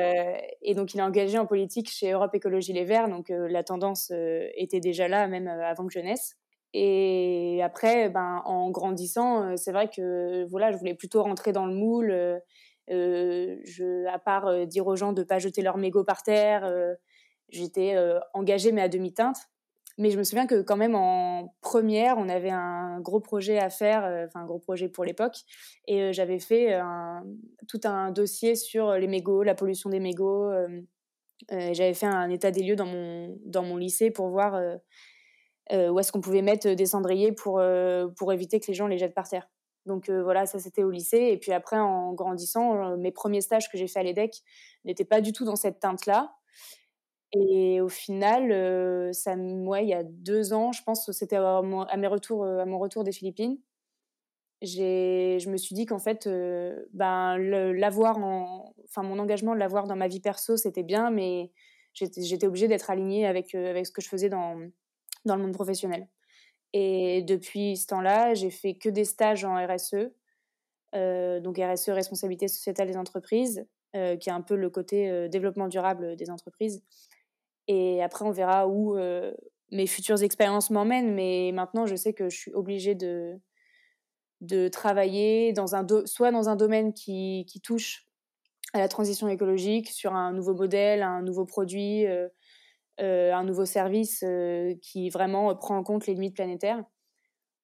et, 0.62 0.74
donc 0.74 0.94
il 0.94 1.00
est 1.00 1.04
engagé 1.04 1.38
en 1.38 1.46
politique 1.46 1.90
chez 1.90 2.12
Europe 2.12 2.34
Écologie 2.34 2.72
Les 2.72 2.86
Verts, 2.86 3.10
donc 3.10 3.28
la 3.30 3.62
tendance 3.62 4.10
était 4.56 4.80
déjà 4.80 5.10
là, 5.10 5.28
même 5.28 5.48
avant 5.50 5.86
que 5.86 5.92
je 5.92 6.00
naisse. 6.00 6.38
Et 6.78 7.62
après, 7.64 8.10
ben, 8.10 8.42
en 8.44 8.70
grandissant, 8.70 9.44
euh, 9.44 9.54
c'est 9.56 9.72
vrai 9.72 9.90
que 9.90 10.46
voilà, 10.50 10.74
je 10.74 10.78
voulais 10.78 10.94
plutôt 10.94 11.24
rentrer 11.24 11.54
dans 11.54 11.66
le 11.66 11.74
moule. 11.74 12.12
Euh, 12.12 12.38
euh 12.92 13.56
je, 13.64 14.06
à 14.08 14.20
part 14.20 14.68
dire 14.68 14.86
aux 14.86 14.98
gens 14.98 15.14
de 15.14 15.22
ne 15.22 15.26
pas 15.26 15.40
jeter 15.40 15.62
leur 15.62 15.78
mégot 15.78 16.04
par 16.04 16.22
terre, 16.22 16.70
j'étais 17.50 17.96
engagée 18.34 18.72
mais 18.74 18.82
à 18.82 18.90
demi-teinte. 18.90 19.38
Mais 19.98 20.12
je 20.12 20.18
me 20.18 20.24
souviens 20.24 20.46
que 20.46 20.62
quand 20.62 20.76
même 20.76 20.96
en 20.96 21.56
première, 21.62 22.18
on 22.18 22.28
avait 22.28 22.50
un 22.50 23.00
gros 23.00 23.22
projet 23.22 23.58
à 23.60 23.70
faire, 23.70 24.04
enfin 24.28 24.42
un 24.42 24.46
gros 24.46 24.60
projet 24.60 24.90
pour 24.90 25.06
l'époque, 25.06 25.38
et 25.88 26.12
j'avais 26.12 26.40
fait 26.40 26.74
un, 26.74 27.24
tout 27.70 27.80
un 27.86 28.12
dossier 28.12 28.56
sur 28.56 28.94
les 28.94 29.08
mégots, 29.08 29.44
la 29.44 29.56
pollution 29.56 29.90
des 29.90 30.02
mégots. 30.02 30.52
j'avais 31.50 31.94
fait 31.94 32.08
un 32.08 32.30
état 32.30 32.52
des 32.52 32.62
lieux 32.62 32.76
dans 32.76 32.86
mon, 32.86 33.40
dans 33.46 33.64
mon 33.64 33.78
lycée 33.78 34.12
pour 34.12 34.28
voir 34.28 34.60
euh, 35.72 35.90
où 35.90 36.00
est-ce 36.00 36.12
qu'on 36.12 36.22
pouvait 36.22 36.44
mettre 36.44 36.70
des 36.70 36.86
cendriers 36.86 37.32
pour, 37.32 37.60
euh, 37.60 38.08
pour 38.18 38.32
éviter 38.32 38.60
que 38.60 38.68
les 38.68 38.74
gens 38.74 38.88
les 38.88 38.98
jettent 38.98 39.16
par 39.16 39.28
terre. 39.28 39.50
Donc 39.86 40.10
euh, 40.10 40.24
voilà, 40.24 40.46
ça 40.46 40.60
c'était 40.60 40.84
au 40.84 40.92
lycée. 40.92 41.30
Et 41.32 41.38
puis 41.38 41.52
après, 41.52 41.78
en 41.78 42.14
grandissant, 42.14 42.98
mes 42.98 43.12
premiers 43.12 43.42
stages 43.42 43.70
que 43.72 43.78
j'ai 43.78 43.88
fait 43.88 44.00
à 44.00 44.04
l'EDEC 44.04 44.42
n'étaient 44.84 45.06
pas 45.06 45.22
du 45.22 45.34
tout 45.34 45.46
dans 45.46 45.56
cette 45.56 45.80
teinte-là. 45.80 46.36
Et 47.38 47.82
au 47.82 47.90
final, 47.90 49.14
ça, 49.14 49.36
ouais, 49.36 49.84
il 49.86 49.90
y 49.90 49.94
a 49.94 50.04
deux 50.04 50.54
ans, 50.54 50.72
je 50.72 50.82
pense, 50.84 51.12
c'était 51.12 51.36
à, 51.36 51.60
retours, 51.60 52.46
à 52.46 52.66
mon 52.66 52.80
retour 52.80 53.04
des 53.04 53.12
Philippines, 53.12 53.58
je 54.62 55.50
me 55.50 55.58
suis 55.58 55.76
dit 55.76 55.86
qu'en 55.86 56.00
fait, 56.00 56.30
ben, 56.94 57.38
l'avoir 57.38 58.18
enfin, 58.18 59.04
mon 59.04 59.20
engagement 59.20 59.54
de 59.54 59.60
l'avoir 59.60 59.88
dans 59.88 59.96
ma 59.96 60.08
vie 60.08 60.22
perso, 60.22 60.58
c'était 60.58 60.84
bien, 60.84 61.12
mais 61.12 61.52
j'étais 61.94 62.48
obligée 62.48 62.68
d'être 62.68 62.90
alignée 62.90 63.26
avec, 63.26 63.54
avec 63.54 63.86
ce 63.86 63.92
que 63.92 64.02
je 64.02 64.10
faisais 64.10 64.30
dans, 64.30 64.58
dans 65.26 65.36
le 65.36 65.42
monde 65.42 65.54
professionnel. 65.54 66.08
Et 66.74 67.22
depuis 67.24 67.78
ce 67.78 67.88
temps-là, 67.88 68.34
j'ai 68.34 68.50
fait 68.50 68.76
que 68.76 68.90
des 68.90 69.06
stages 69.06 69.46
en 69.46 69.56
RSE, 69.56 70.12
euh, 70.96 71.40
donc 71.40 71.58
RSE, 71.58 71.90
responsabilité 71.90 72.48
sociétale 72.48 72.88
des 72.88 72.98
entreprises, 72.98 73.66
euh, 73.96 74.18
qui 74.18 74.30
est 74.30 74.34
un 74.34 74.42
peu 74.42 74.56
le 74.56 74.70
côté 74.70 75.10
euh, 75.10 75.28
développement 75.28 75.68
durable 75.68 76.16
des 76.16 76.30
entreprises. 76.30 76.84
Et 77.68 78.04
après, 78.04 78.26
on 78.26 78.32
verra 78.32 78.68
où 78.68 78.96
mes 79.72 79.88
futures 79.88 80.22
expériences 80.22 80.70
m'emmènent, 80.70 81.14
mais 81.14 81.52
maintenant, 81.54 81.86
je 81.86 81.96
sais 81.96 82.14
que 82.14 82.30
je 82.30 82.38
suis 82.38 82.54
obligée 82.54 82.96
de, 82.96 83.40
de 84.42 84.68
travailler 84.68 85.54
dans 85.54 85.76
un 85.76 85.86
soit 86.06 86.32
dans 86.32 86.50
un 86.50 86.56
domaine 86.56 86.94
qui, 86.94 87.46
qui, 87.48 87.62
touche 87.62 88.08
à 88.74 88.80
la 88.80 88.88
transition 88.88 89.28
écologique, 89.28 89.90
sur 89.90 90.14
un 90.14 90.32
nouveau 90.32 90.54
modèle, 90.54 91.02
un 91.02 91.22
nouveau 91.24 91.46
produit, 91.46 92.06
euh, 93.02 93.34
un 93.34 93.44
nouveau 93.44 93.66
service 93.66 94.24
euh, 94.24 94.74
qui 94.82 95.10
vraiment 95.10 95.54
prend 95.56 95.78
en 95.78 95.84
compte 95.84 96.08
les 96.08 96.14
limites 96.14 96.36
planétaires, 96.36 96.82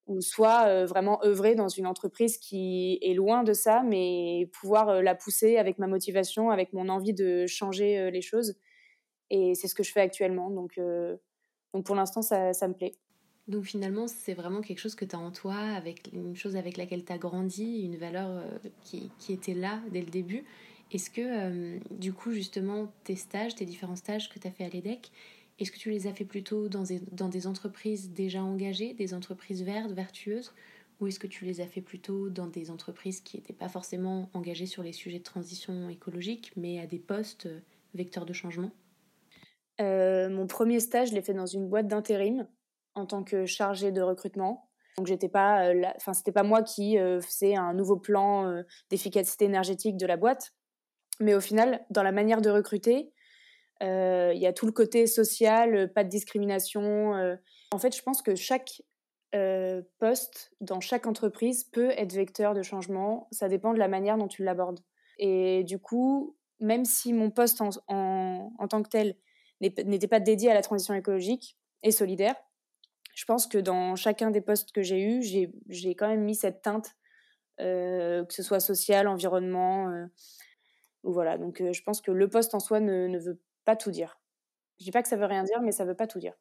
ou 0.08 0.20
soit 0.20 0.66
euh, 0.68 0.86
vraiment 0.86 1.24
œuvrer 1.24 1.56
dans 1.56 1.70
une 1.70 1.88
entreprise 1.88 2.38
qui 2.38 3.00
est 3.02 3.14
loin 3.14 3.44
de 3.44 3.54
ça, 3.54 3.82
mais 3.82 4.50
pouvoir 4.60 5.02
la 5.02 5.16
pousser 5.16 5.56
avec 5.56 5.78
ma 5.80 5.88
motivation, 5.88 6.50
avec 6.50 6.74
mon 6.74 6.90
envie 6.90 7.14
de 7.14 7.46
changer 7.48 8.12
les 8.12 8.22
choses. 8.22 8.56
Et 9.32 9.56
c'est 9.56 9.68
ce 9.68 9.74
que 9.74 9.82
je 9.82 9.92
fais 9.92 10.02
actuellement. 10.02 10.52
Donc, 10.52 10.80
donc 11.74 11.84
pour 11.84 11.96
l'instant, 11.96 12.22
ça, 12.22 12.54
ça 12.54 12.68
me 12.68 12.74
plaît. 12.76 12.94
Donc 13.48 13.64
finalement, 13.64 14.08
c'est 14.08 14.36
vraiment 14.36 14.62
quelque 14.62 14.78
chose 14.78 14.94
que 14.94 15.06
tu 15.06 15.16
as 15.16 15.20
en 15.20 15.32
toi, 15.32 15.56
avec 15.56 16.10
une 16.14 16.36
chose 16.36 16.56
avec 16.56 16.78
laquelle 16.78 17.04
tu 17.04 17.12
as 17.12 17.18
grandi, 17.18 17.82
une 17.82 17.98
valeur 17.98 18.44
qui, 18.84 19.10
qui, 19.18 19.34
était 19.34 19.56
là 19.56 19.80
dès 19.92 20.02
le 20.02 20.12
début 20.12 20.46
est-ce 20.92 21.10
que, 21.10 21.22
euh, 21.22 21.80
du 21.90 22.14
coup, 22.14 22.32
justement, 22.32 22.92
tes 23.04 23.16
stages, 23.16 23.56
tes 23.56 23.66
différents 23.66 23.96
stages 23.96 24.30
que 24.30 24.40
tu 24.40 24.48
as 24.48 24.52
fait 24.52 24.66
à 24.66 24.70
l'EDEC, 24.70 25.12
est-ce 25.60 25.72
que 25.72 25.78
tu 25.78 25.90
les 25.90 26.08
as 26.08 26.14
fait 26.14 26.26
plutôt 26.26 26.68
dans 26.68 26.84
des, 26.84 27.00
dans 27.12 27.30
des 27.30 27.48
entreprises 27.48 28.12
déjà 28.12 28.44
engagées, 28.44 28.94
des 28.94 29.14
entreprises 29.14 29.64
vertes, 29.64 29.92
vertueuses, 29.92 30.54
ou 31.00 31.08
est-ce 31.08 31.20
que 31.20 31.28
tu 31.28 31.46
les 31.46 31.62
as 31.62 31.68
fait 31.68 31.82
plutôt 31.82 32.30
dans 32.30 32.48
des 32.48 32.70
entreprises 32.70 33.22
qui 33.22 33.38
n'étaient 33.38 33.54
pas 33.54 33.70
forcément 33.70 34.30
engagées 34.34 34.66
sur 34.66 34.84
les 34.84 34.92
sujets 34.92 35.20
de 35.20 35.24
transition 35.24 35.90
écologique, 35.90 36.52
mais 36.58 36.80
à 36.80 36.88
des 36.88 37.00
postes 37.00 37.46
euh, 37.46 37.60
vecteurs 37.94 38.26
de 38.26 38.34
changement? 38.34 38.72
Euh, 39.80 40.30
Mon 40.30 40.48
premier 40.48 40.80
stage, 40.80 41.10
je 41.10 41.14
l'ai 41.14 41.22
fait 41.22 41.34
dans 41.34 41.46
une 41.46 41.70
boîte 41.70 41.88
d'intérim 41.88 42.48
en 42.96 43.06
tant 43.06 43.24
que 43.24 43.46
chargée 43.46 43.92
de 43.92 44.02
recrutement. 44.02 44.70
Donc 44.98 45.08
j'étais 45.08 45.30
pas, 45.30 45.72
enfin 45.96 46.14
c'était 46.14 46.34
pas 46.34 46.44
moi 46.44 46.64
qui 46.64 46.98
faisais 46.98 47.56
un 47.56 47.74
nouveau 47.74 47.96
plan 47.96 48.62
d'efficacité 48.90 49.46
énergétique 49.46 49.96
de 49.96 50.06
la 50.06 50.18
boîte, 50.18 50.54
mais 51.22 51.34
au 51.34 51.40
final, 51.40 51.86
dans 51.90 52.04
la 52.04 52.12
manière 52.12 52.42
de 52.42 52.50
recruter, 52.50 53.14
euh, 53.82 54.32
il 54.36 54.42
y 54.42 54.48
a 54.48 54.54
tout 54.54 54.66
le 54.66 54.72
côté 54.72 55.08
social, 55.08 55.76
euh, 55.76 55.88
pas 55.88 56.04
de 56.04 56.10
discrimination. 56.10 57.16
Euh. 57.16 57.36
En 57.72 57.80
fait, 57.80 57.96
je 57.96 58.02
pense 58.02 58.22
que 58.22 58.36
chaque 58.36 58.82
poste 59.98 60.52
dans 60.60 60.82
chaque 60.82 61.08
entreprise 61.08 61.64
peut 61.64 61.92
être 61.92 62.12
vecteur 62.12 62.54
de 62.54 62.62
changement. 62.64 63.30
Ça 63.32 63.48
dépend 63.48 63.74
de 63.74 63.80
la 63.80 63.88
manière 63.88 64.18
dont 64.18 64.28
tu 64.28 64.44
l'abordes. 64.44 64.82
Et 65.20 65.64
du 65.64 65.80
coup, 65.80 66.36
même 66.60 66.84
si 66.84 67.14
mon 67.14 67.32
poste 67.32 67.62
en, 67.62 67.70
en, 67.88 68.68
tant 68.68 68.84
que 68.84 68.90
tel 68.90 69.16
n'était 69.62 70.08
pas 70.08 70.20
dédié 70.20 70.52
à 70.52 70.54
la 70.54 70.62
transition 70.62 70.94
écologique 70.94 71.58
et 71.84 71.92
solidaire, 71.92 72.36
je 73.14 73.26
pense 73.26 73.48
que 73.48 73.58
dans 73.58 73.96
chacun 73.96 74.32
des 74.32 74.42
postes 74.42 74.72
que 74.72 74.82
j'ai 74.82 75.02
eus, 75.02 75.22
j'ai 75.68 75.96
quand 75.96 76.08
même 76.08 76.24
mis 76.24 76.36
cette 76.36 76.62
teinte, 76.62 76.96
que 77.58 78.26
ce 78.30 78.44
soit 78.44 78.60
social, 78.60 79.08
environnement 79.08 80.08
voilà, 81.04 81.38
donc 81.38 81.62
je 81.72 81.84
pense 81.84 82.02
que 82.02 82.12
le 82.12 82.30
poste 82.30 82.54
en 82.54 82.60
soi 82.60 82.80
ne, 82.80 83.08
ne, 83.08 83.18
veut 83.18 83.40
pas 83.66 83.76
tout 83.76 83.92
dire. 83.92 84.20
Je 84.80 84.86
dis 84.86 84.92
pas 84.92 85.02
que 85.02 85.10
ça 85.10 85.18
veut 85.18 85.26
rien 85.26 85.44
dire, 85.44 85.62
mais 85.62 85.72
ça 85.72 85.86
veut 85.86 85.96
pas 85.96 86.08
tout 86.08 86.20
dire. 86.20 86.34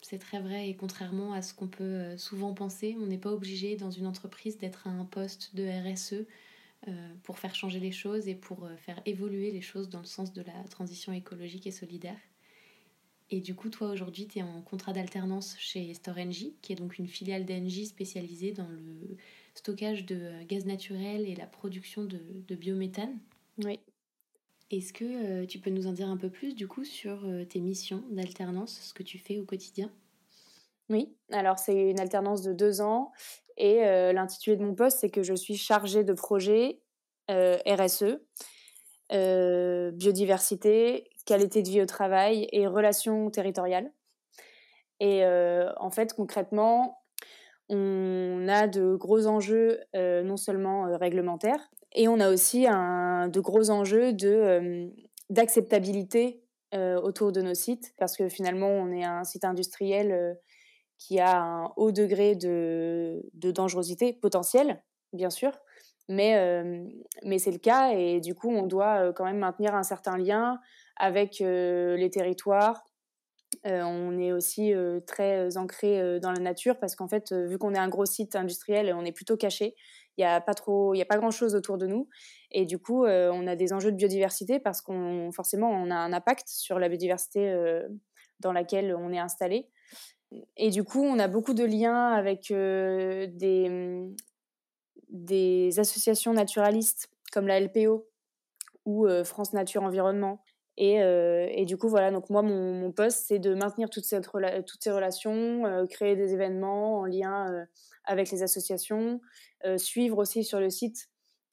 C'est 0.00 0.18
très 0.18 0.40
vrai 0.40 0.68
et 0.68 0.76
contrairement 0.76 1.34
à 1.34 1.42
ce 1.42 1.52
qu'on 1.52 1.68
peut 1.68 2.16
souvent 2.16 2.54
penser, 2.54 2.96
on 2.98 3.06
n'est 3.06 3.18
pas 3.18 3.32
obligé 3.32 3.76
dans 3.76 3.90
une 3.90 4.06
entreprise 4.06 4.56
d'être 4.56 4.86
à 4.86 4.90
un 4.90 5.04
poste 5.04 5.54
de 5.54 5.64
RSE 5.64 6.26
pour 7.22 7.38
faire 7.38 7.54
changer 7.54 7.80
les 7.80 7.90
choses 7.90 8.28
et 8.28 8.34
pour 8.34 8.68
faire 8.78 9.00
évoluer 9.06 9.50
les 9.50 9.60
choses 9.60 9.88
dans 9.88 10.00
le 10.00 10.06
sens 10.06 10.32
de 10.32 10.42
la 10.42 10.64
transition 10.70 11.12
écologique 11.12 11.66
et 11.66 11.72
solidaire. 11.72 12.18
Et 13.30 13.40
du 13.40 13.54
coup, 13.54 13.70
toi 13.70 13.88
aujourd'hui, 13.90 14.28
tu 14.28 14.38
es 14.38 14.42
en 14.42 14.62
contrat 14.62 14.92
d'alternance 14.92 15.56
chez 15.58 15.92
Storengy, 15.94 16.54
qui 16.62 16.72
est 16.72 16.76
donc 16.76 16.98
une 16.98 17.08
filiale 17.08 17.44
d'Engie 17.44 17.86
spécialisée 17.86 18.52
dans 18.52 18.68
le 18.68 19.16
stockage 19.54 20.06
de 20.06 20.44
gaz 20.44 20.64
naturel 20.64 21.26
et 21.26 21.34
la 21.34 21.46
production 21.46 22.04
de, 22.04 22.54
biométhane. 22.54 23.18
Oui. 23.64 23.80
Est-ce 24.70 24.92
que 24.92 25.04
euh, 25.04 25.46
tu 25.46 25.58
peux 25.58 25.70
nous 25.70 25.86
en 25.86 25.92
dire 25.92 26.08
un 26.08 26.16
peu 26.16 26.28
plus 26.28 26.54
du 26.54 26.68
coup 26.68 26.84
sur 26.84 27.24
euh, 27.24 27.44
tes 27.44 27.60
missions 27.60 28.04
d'alternance, 28.10 28.80
ce 28.80 28.94
que 28.94 29.02
tu 29.02 29.18
fais 29.18 29.38
au 29.38 29.44
quotidien? 29.44 29.90
Oui, 30.88 31.14
alors 31.32 31.58
c'est 31.58 31.74
une 31.74 32.00
alternance 32.00 32.42
de 32.42 32.52
deux 32.52 32.80
ans 32.80 33.12
et 33.56 33.84
euh, 33.84 34.12
l'intitulé 34.12 34.56
de 34.56 34.64
mon 34.64 34.74
poste, 34.74 34.98
c'est 35.00 35.10
que 35.10 35.22
je 35.22 35.34
suis 35.34 35.56
chargée 35.56 36.04
de 36.04 36.12
projet 36.12 36.80
RSE, 37.28 38.20
biodiversité, 39.10 41.10
qualité 41.26 41.62
de 41.62 41.68
vie 41.68 41.82
au 41.82 41.86
travail 41.86 42.48
et 42.52 42.66
relations 42.66 43.30
territoriales. 43.30 43.90
Et 45.00 45.24
euh, 45.24 45.70
en 45.76 45.90
fait, 45.90 46.14
concrètement, 46.14 47.02
on 47.68 48.46
a 48.48 48.68
de 48.68 48.94
gros 48.94 49.26
enjeux 49.26 49.80
euh, 49.94 50.22
non 50.22 50.36
seulement 50.36 50.86
euh, 50.86 50.96
réglementaires, 50.96 51.60
et 51.92 52.08
on 52.08 52.20
a 52.20 52.30
aussi 52.30 52.66
un, 52.66 53.28
de 53.28 53.40
gros 53.40 53.70
enjeux 53.70 54.12
d'acceptabilité 55.30 56.42
autour 57.02 57.32
de 57.32 57.40
nos 57.40 57.54
sites, 57.54 57.94
parce 57.96 58.18
que 58.18 58.28
finalement, 58.28 58.68
on 58.68 58.92
est 58.92 59.04
un 59.04 59.24
site 59.24 59.44
industriel 59.44 60.36
qui 60.98 61.20
a 61.20 61.40
un 61.40 61.72
haut 61.76 61.92
degré 61.92 62.34
de, 62.34 63.22
dangerosité 63.34 64.12
potentielle, 64.12 64.82
bien 65.12 65.30
sûr, 65.30 65.52
mais, 66.08 66.64
mais 67.24 67.38
c'est 67.38 67.50
le 67.50 67.58
cas, 67.58 67.90
et 67.92 68.20
du 68.20 68.34
coup, 68.34 68.50
on 68.50 68.66
doit 68.66 69.12
quand 69.12 69.24
même 69.24 69.38
maintenir 69.38 69.74
un 69.74 69.82
certain 69.82 70.16
lien 70.16 70.60
avec 70.96 71.38
les 71.40 72.10
territoires. 72.10 72.84
on 73.64 74.18
est 74.18 74.32
aussi 74.32 74.72
très 75.06 75.56
ancré 75.56 76.20
dans 76.20 76.32
la 76.32 76.40
nature 76.40 76.78
parce 76.78 76.94
qu'en 76.94 77.08
fait, 77.08 77.32
vu 77.32 77.58
qu'on 77.58 77.74
est 77.74 77.78
un 77.78 77.88
gros 77.88 78.06
site 78.06 78.36
industriel, 78.36 78.94
on 78.94 79.04
est 79.04 79.12
plutôt 79.12 79.36
caché. 79.36 79.74
Il 80.16 80.22
n'y 80.22 80.30
a 80.30 80.40
pas 80.40 80.52
a 80.52 81.04
pas 81.04 81.18
grand 81.18 81.30
chose 81.30 81.54
autour 81.54 81.76
de 81.76 81.86
nous, 81.86 82.08
et 82.50 82.64
du 82.64 82.78
coup, 82.78 83.04
on 83.04 83.46
a 83.46 83.56
des 83.56 83.72
enjeux 83.72 83.92
de 83.92 83.96
biodiversité 83.96 84.60
parce 84.60 84.80
qu'on 84.80 85.30
forcément 85.32 85.70
on 85.70 85.90
a 85.90 85.96
un 85.96 86.12
impact 86.12 86.48
sur 86.48 86.78
la 86.78 86.88
biodiversité 86.88 87.52
dans 88.40 88.52
laquelle 88.52 88.94
on 88.94 89.12
est 89.12 89.18
installé. 89.18 89.68
Et 90.56 90.70
du 90.70 90.84
coup, 90.84 91.02
on 91.02 91.18
a 91.18 91.28
beaucoup 91.28 91.54
de 91.54 91.64
liens 91.64 92.08
avec 92.08 92.48
des, 92.48 93.68
mmh, 93.68 94.16
des 95.08 95.78
associations 95.78 96.32
naturalistes 96.32 97.10
comme 97.32 97.46
la 97.46 97.60
LPO 97.60 98.06
ou 98.84 99.06
France 99.24 99.52
Nature 99.52 99.82
Environnement 99.82 100.40
et, 100.78 101.02
euh, 101.02 101.48
et, 101.50 101.64
du 101.64 101.76
coup, 101.76 101.88
voilà, 101.88 102.10
donc 102.10 102.28
moi, 102.28 102.42
mon, 102.42 102.92
poste, 102.92 103.24
c'est 103.28 103.38
de 103.38 103.54
maintenir 103.54 103.88
toutes, 103.88 104.04
ces 104.04 104.18
relations, 104.90 105.64
euh, 105.64 105.86
créer 105.86 106.16
des 106.16 106.34
événements 106.34 107.00
en 107.00 107.06
lien 107.06 107.50
euh, 107.50 107.64
avec 108.04 108.30
les 108.30 108.42
associations, 108.42 109.20
suivre 109.78 110.18
aussi 110.18 110.44
sur 110.44 110.60
le 110.60 110.70
site 110.70 111.08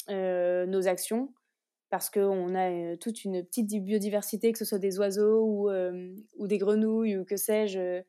nos 0.08 0.88
actions, 0.88 1.34
parce 1.90 2.12
qu'on 2.12 2.54
a 2.54 2.96
toute 2.98 3.24
une 3.24 3.44
petite 3.44 3.72
biodiversité, 3.84 4.52
que 4.52 4.60
ce 4.60 4.66
soit 4.66 4.78
des 4.78 5.00
oiseaux 5.00 5.72
ou 6.38 6.48
des 6.48 6.58
grenouilles 6.60 7.18
ou 7.18 7.26
que 7.26 7.38
sais-je. 7.38 8.04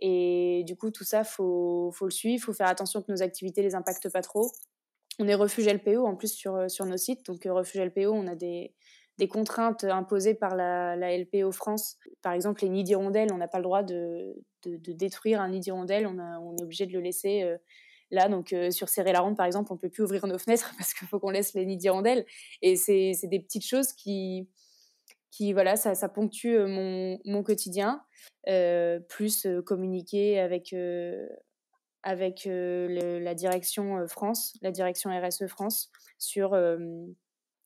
Et 0.00 0.64
du 0.66 0.76
coup, 0.76 0.90
tout 0.90 1.04
ça, 1.04 1.24
faut, 1.24 1.90
faut, 1.92 2.06
le 2.06 2.10
suivre, 2.10 2.34
il 2.34 2.40
faut 2.40 2.52
faire 2.52 2.68
attention 2.68 3.02
que 3.02 3.10
nos 3.12 3.22
activités 3.22 3.62
les 3.62 3.74
impactent 3.74 4.10
pas 4.10 4.22
trop. 4.22 4.50
On 5.18 5.28
est 5.28 5.34
refuge 5.34 5.68
LPO 5.68 6.06
en 6.06 6.16
plus 6.16 6.32
sur, 6.32 6.70
sur 6.70 6.86
nos 6.86 6.96
sites. 6.96 7.26
Donc, 7.26 7.44
refuge 7.44 7.80
LPO, 7.82 8.12
on 8.12 8.26
a 8.26 8.34
des, 8.34 8.72
des 9.20 9.28
contraintes 9.28 9.84
imposées 9.84 10.34
par 10.34 10.56
la, 10.56 10.96
LPO 10.96 11.52
France. 11.52 11.98
Par 12.22 12.32
exemple, 12.32 12.62
les 12.62 12.70
nids 12.70 12.84
d'hirondelles, 12.84 13.32
on 13.32 13.36
n'a 13.36 13.48
pas 13.48 13.58
le 13.58 13.64
droit 13.64 13.82
de, 13.82 14.34
détruire 14.64 15.40
un 15.40 15.50
nid 15.50 15.60
d'hirondelle, 15.60 16.06
on, 16.06 16.56
est 16.56 16.62
obligé 16.62 16.86
de 16.86 16.92
le 16.92 17.00
laisser 17.00 17.42
euh, 17.42 17.56
là. 18.10 18.28
Donc, 18.28 18.52
euh, 18.52 18.70
sur 18.70 18.88
serrer 18.88 19.12
la 19.12 19.20
ronde, 19.20 19.36
par 19.36 19.44
exemple, 19.44 19.72
on 19.72 19.76
peut 19.76 19.90
plus 19.90 20.02
ouvrir 20.02 20.26
nos 20.26 20.38
fenêtres 20.38 20.72
parce 20.78 20.94
qu'il 20.94 21.06
faut 21.06 21.20
qu'on 21.20 21.30
laisse 21.30 21.52
les 21.54 21.66
nids 21.66 21.76
d'hirondelles. 21.76 22.24
Et 22.62 22.76
c'est 22.76 23.14
des 23.24 23.40
petites 23.40 23.66
choses 23.66 23.92
qui, 23.92 24.48
qui 25.30 25.52
voilà, 25.52 25.76
ça, 25.76 25.94
ça 25.94 26.08
ponctue 26.08 26.56
euh, 26.56 27.18
mon, 27.24 27.42
quotidien, 27.42 28.02
plus 29.08 29.46
communiquer 29.64 30.40
avec, 30.40 30.74
avec 32.02 32.42
la 32.46 33.34
direction 33.34 34.06
France, 34.08 34.54
la 34.62 34.70
direction 34.70 35.10
RSE 35.10 35.46
France, 35.46 35.90
sur 36.18 36.56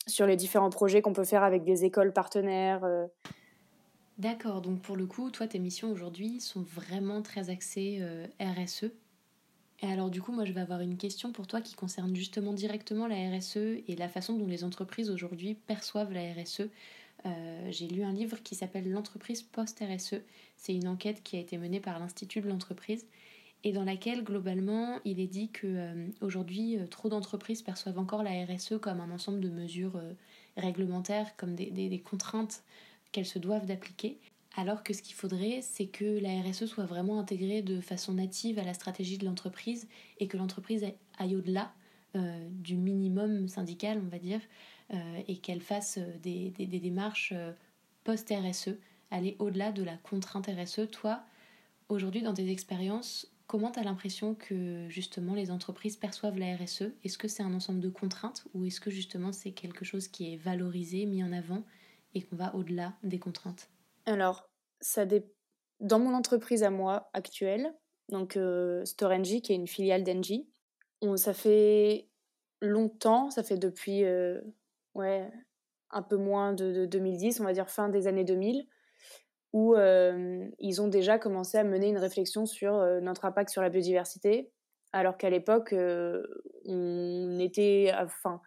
sur 0.06 0.26
les 0.26 0.36
différents 0.36 0.68
projets 0.68 1.00
qu'on 1.00 1.14
peut 1.14 1.24
faire 1.24 1.42
avec 1.42 1.64
des 1.64 1.84
écoles 1.84 2.12
partenaires. 2.12 2.86
D'accord, 4.18 4.60
donc 4.60 4.82
pour 4.82 4.96
le 4.96 5.06
coup, 5.06 5.30
toi, 5.30 5.46
tes 5.48 5.58
missions 5.58 5.90
aujourd'hui 5.90 6.40
sont 6.40 6.62
vraiment 6.62 7.22
très 7.22 7.48
axées 7.48 8.02
RSE. 8.38 8.90
Et 9.80 9.86
alors 9.86 10.08
du 10.08 10.22
coup, 10.22 10.32
moi, 10.32 10.44
je 10.44 10.52
vais 10.52 10.60
avoir 10.60 10.80
une 10.80 10.96
question 10.96 11.32
pour 11.32 11.46
toi 11.46 11.60
qui 11.60 11.74
concerne 11.74 12.14
justement 12.14 12.52
directement 12.52 13.06
la 13.06 13.16
RSE 13.36 13.56
et 13.56 13.96
la 13.98 14.08
façon 14.08 14.34
dont 14.34 14.46
les 14.46 14.64
entreprises 14.64 15.10
aujourd'hui 15.10 15.54
perçoivent 15.54 16.12
la 16.12 16.32
RSE. 16.32 16.70
Euh, 17.26 17.68
j'ai 17.70 17.88
lu 17.88 18.02
un 18.02 18.12
livre 18.12 18.42
qui 18.42 18.54
s'appelle 18.54 18.90
L'entreprise 18.90 19.42
post-RSE. 19.42 20.20
C'est 20.56 20.74
une 20.74 20.88
enquête 20.88 21.22
qui 21.22 21.36
a 21.36 21.40
été 21.40 21.58
menée 21.58 21.80
par 21.80 21.98
l'Institut 21.98 22.40
de 22.40 22.48
l'entreprise 22.48 23.06
et 23.66 23.72
dans 23.72 23.84
laquelle 23.84 24.22
globalement 24.22 24.98
il 25.06 25.20
est 25.20 25.26
dit 25.26 25.50
que 25.50 25.66
euh, 25.66 26.08
euh, 26.22 26.86
trop 26.86 27.08
d'entreprises 27.08 27.62
perçoivent 27.62 27.98
encore 27.98 28.22
la 28.22 28.44
RSE 28.44 28.74
comme 28.80 29.00
un 29.00 29.10
ensemble 29.10 29.40
de 29.40 29.48
mesures 29.48 30.00
réglementaires, 30.56 31.34
comme 31.36 31.54
des, 31.54 31.70
des, 31.70 32.00
contraintes 32.00 32.62
qu'elles 33.10 33.24
se 33.24 33.38
doivent 33.38 33.64
d'appliquer, 33.64 34.18
alors 34.56 34.82
que 34.82 34.92
ce 34.92 35.00
qu'il 35.00 35.14
faudrait 35.14 35.60
c'est 35.62 35.86
que 35.86 36.20
la 36.20 36.42
RSE 36.42 36.66
soit 36.66 36.84
vraiment 36.84 37.18
intégrée 37.18 37.62
de 37.62 37.80
façon 37.80 38.12
native 38.12 38.58
à 38.58 38.64
la 38.64 38.74
stratégie 38.74 39.16
de 39.16 39.24
l'entreprise 39.24 39.88
et 40.18 40.28
que 40.28 40.36
l'entreprise 40.36 40.84
aille 41.18 41.36
au-delà 41.36 41.72
du 42.50 42.76
minimum 42.76 43.48
syndical, 43.48 44.00
on 44.04 44.08
va 44.08 44.20
dire, 44.20 44.40
et 45.26 45.38
qu'elle 45.38 45.60
fasse 45.60 45.98
des, 46.22 46.50
des, 46.50 46.66
démarches 46.66 47.34
post-RSE, 48.04 48.76
aller 49.10 49.36
au-delà 49.38 49.72
de 49.72 49.82
la 49.82 49.96
contrainte 49.96 50.46
RSE. 50.46 50.90
Toi, 50.90 51.22
aujourd'hui 51.88 52.22
dans 52.22 52.34
tes 52.34 52.50
expériences, 52.50 53.34
Comment 53.46 53.70
tu 53.70 53.78
as 53.78 53.82
l'impression 53.82 54.34
que 54.34 54.88
justement 54.88 55.34
les 55.34 55.50
entreprises 55.50 55.96
perçoivent 55.96 56.38
la 56.38 56.56
RSE 56.56 56.84
Est-ce 57.04 57.18
que 57.18 57.28
c'est 57.28 57.42
un 57.42 57.52
ensemble 57.52 57.80
de 57.80 57.90
contraintes 57.90 58.44
ou 58.54 58.64
est-ce 58.64 58.80
que 58.80 58.90
justement 58.90 59.32
c'est 59.32 59.52
quelque 59.52 59.84
chose 59.84 60.08
qui 60.08 60.32
est 60.32 60.36
valorisé, 60.36 61.04
mis 61.04 61.22
en 61.22 61.32
avant 61.32 61.62
et 62.14 62.22
qu'on 62.22 62.36
va 62.36 62.54
au-delà 62.54 62.94
des 63.02 63.18
contraintes? 63.18 63.68
Alors, 64.06 64.48
ça 64.80 65.04
dans 65.80 65.98
mon 65.98 66.14
entreprise 66.14 66.62
à 66.62 66.70
moi 66.70 67.10
actuelle, 67.12 67.74
donc 68.10 68.36
euh, 68.36 68.84
Storengy, 68.86 69.42
qui 69.42 69.52
est 69.52 69.56
une 69.56 69.68
filiale 69.68 70.04
d'Engie, 70.04 70.48
ça 71.16 71.34
fait 71.34 72.08
longtemps, 72.62 73.30
ça 73.30 73.42
fait 73.42 73.58
depuis 73.58 74.04
euh, 74.04 74.40
ouais, 74.94 75.30
un 75.90 76.02
peu 76.02 76.16
moins 76.16 76.52
de, 76.52 76.72
de, 76.72 76.86
2010, 76.86 77.40
on 77.40 77.44
va 77.44 77.52
dire 77.52 77.70
fin 77.70 77.88
des 77.88 78.06
années 78.06 78.24
2000, 78.24 78.66
où 79.52 79.74
euh, 79.74 80.46
ils 80.58 80.82
ont 80.82 80.88
déjà 80.88 81.18
commencé 81.18 81.56
à 81.56 81.64
mener 81.64 81.88
une 81.88 81.98
réflexion 81.98 82.44
sur 82.44 82.74
euh, 82.74 83.00
notre 83.00 83.24
impact 83.24 83.50
sur 83.50 83.62
la 83.62 83.70
biodiversité, 83.70 84.50
alors 84.92 85.16
qu'à 85.16 85.30
l'époque, 85.30 85.72
euh, 85.72 86.24
on 86.66 87.38
était, 87.38 87.92
enfin, 87.96 88.40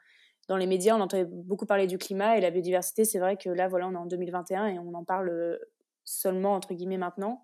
dans 0.49 0.57
les 0.57 0.67
médias, 0.67 0.95
on 0.95 1.01
entendait 1.01 1.25
beaucoup 1.25 1.65
parler 1.65 1.87
du 1.87 1.97
climat 1.97 2.37
et 2.37 2.41
la 2.41 2.51
biodiversité. 2.51 3.05
C'est 3.05 3.19
vrai 3.19 3.37
que 3.37 3.49
là, 3.49 3.67
voilà, 3.67 3.87
on 3.87 3.93
est 3.93 3.97
en 3.97 4.05
2021 4.05 4.67
et 4.67 4.79
on 4.79 4.93
en 4.93 5.03
parle 5.03 5.59
seulement 6.05 6.53
entre 6.53 6.73
guillemets 6.73 6.97
maintenant. 6.97 7.41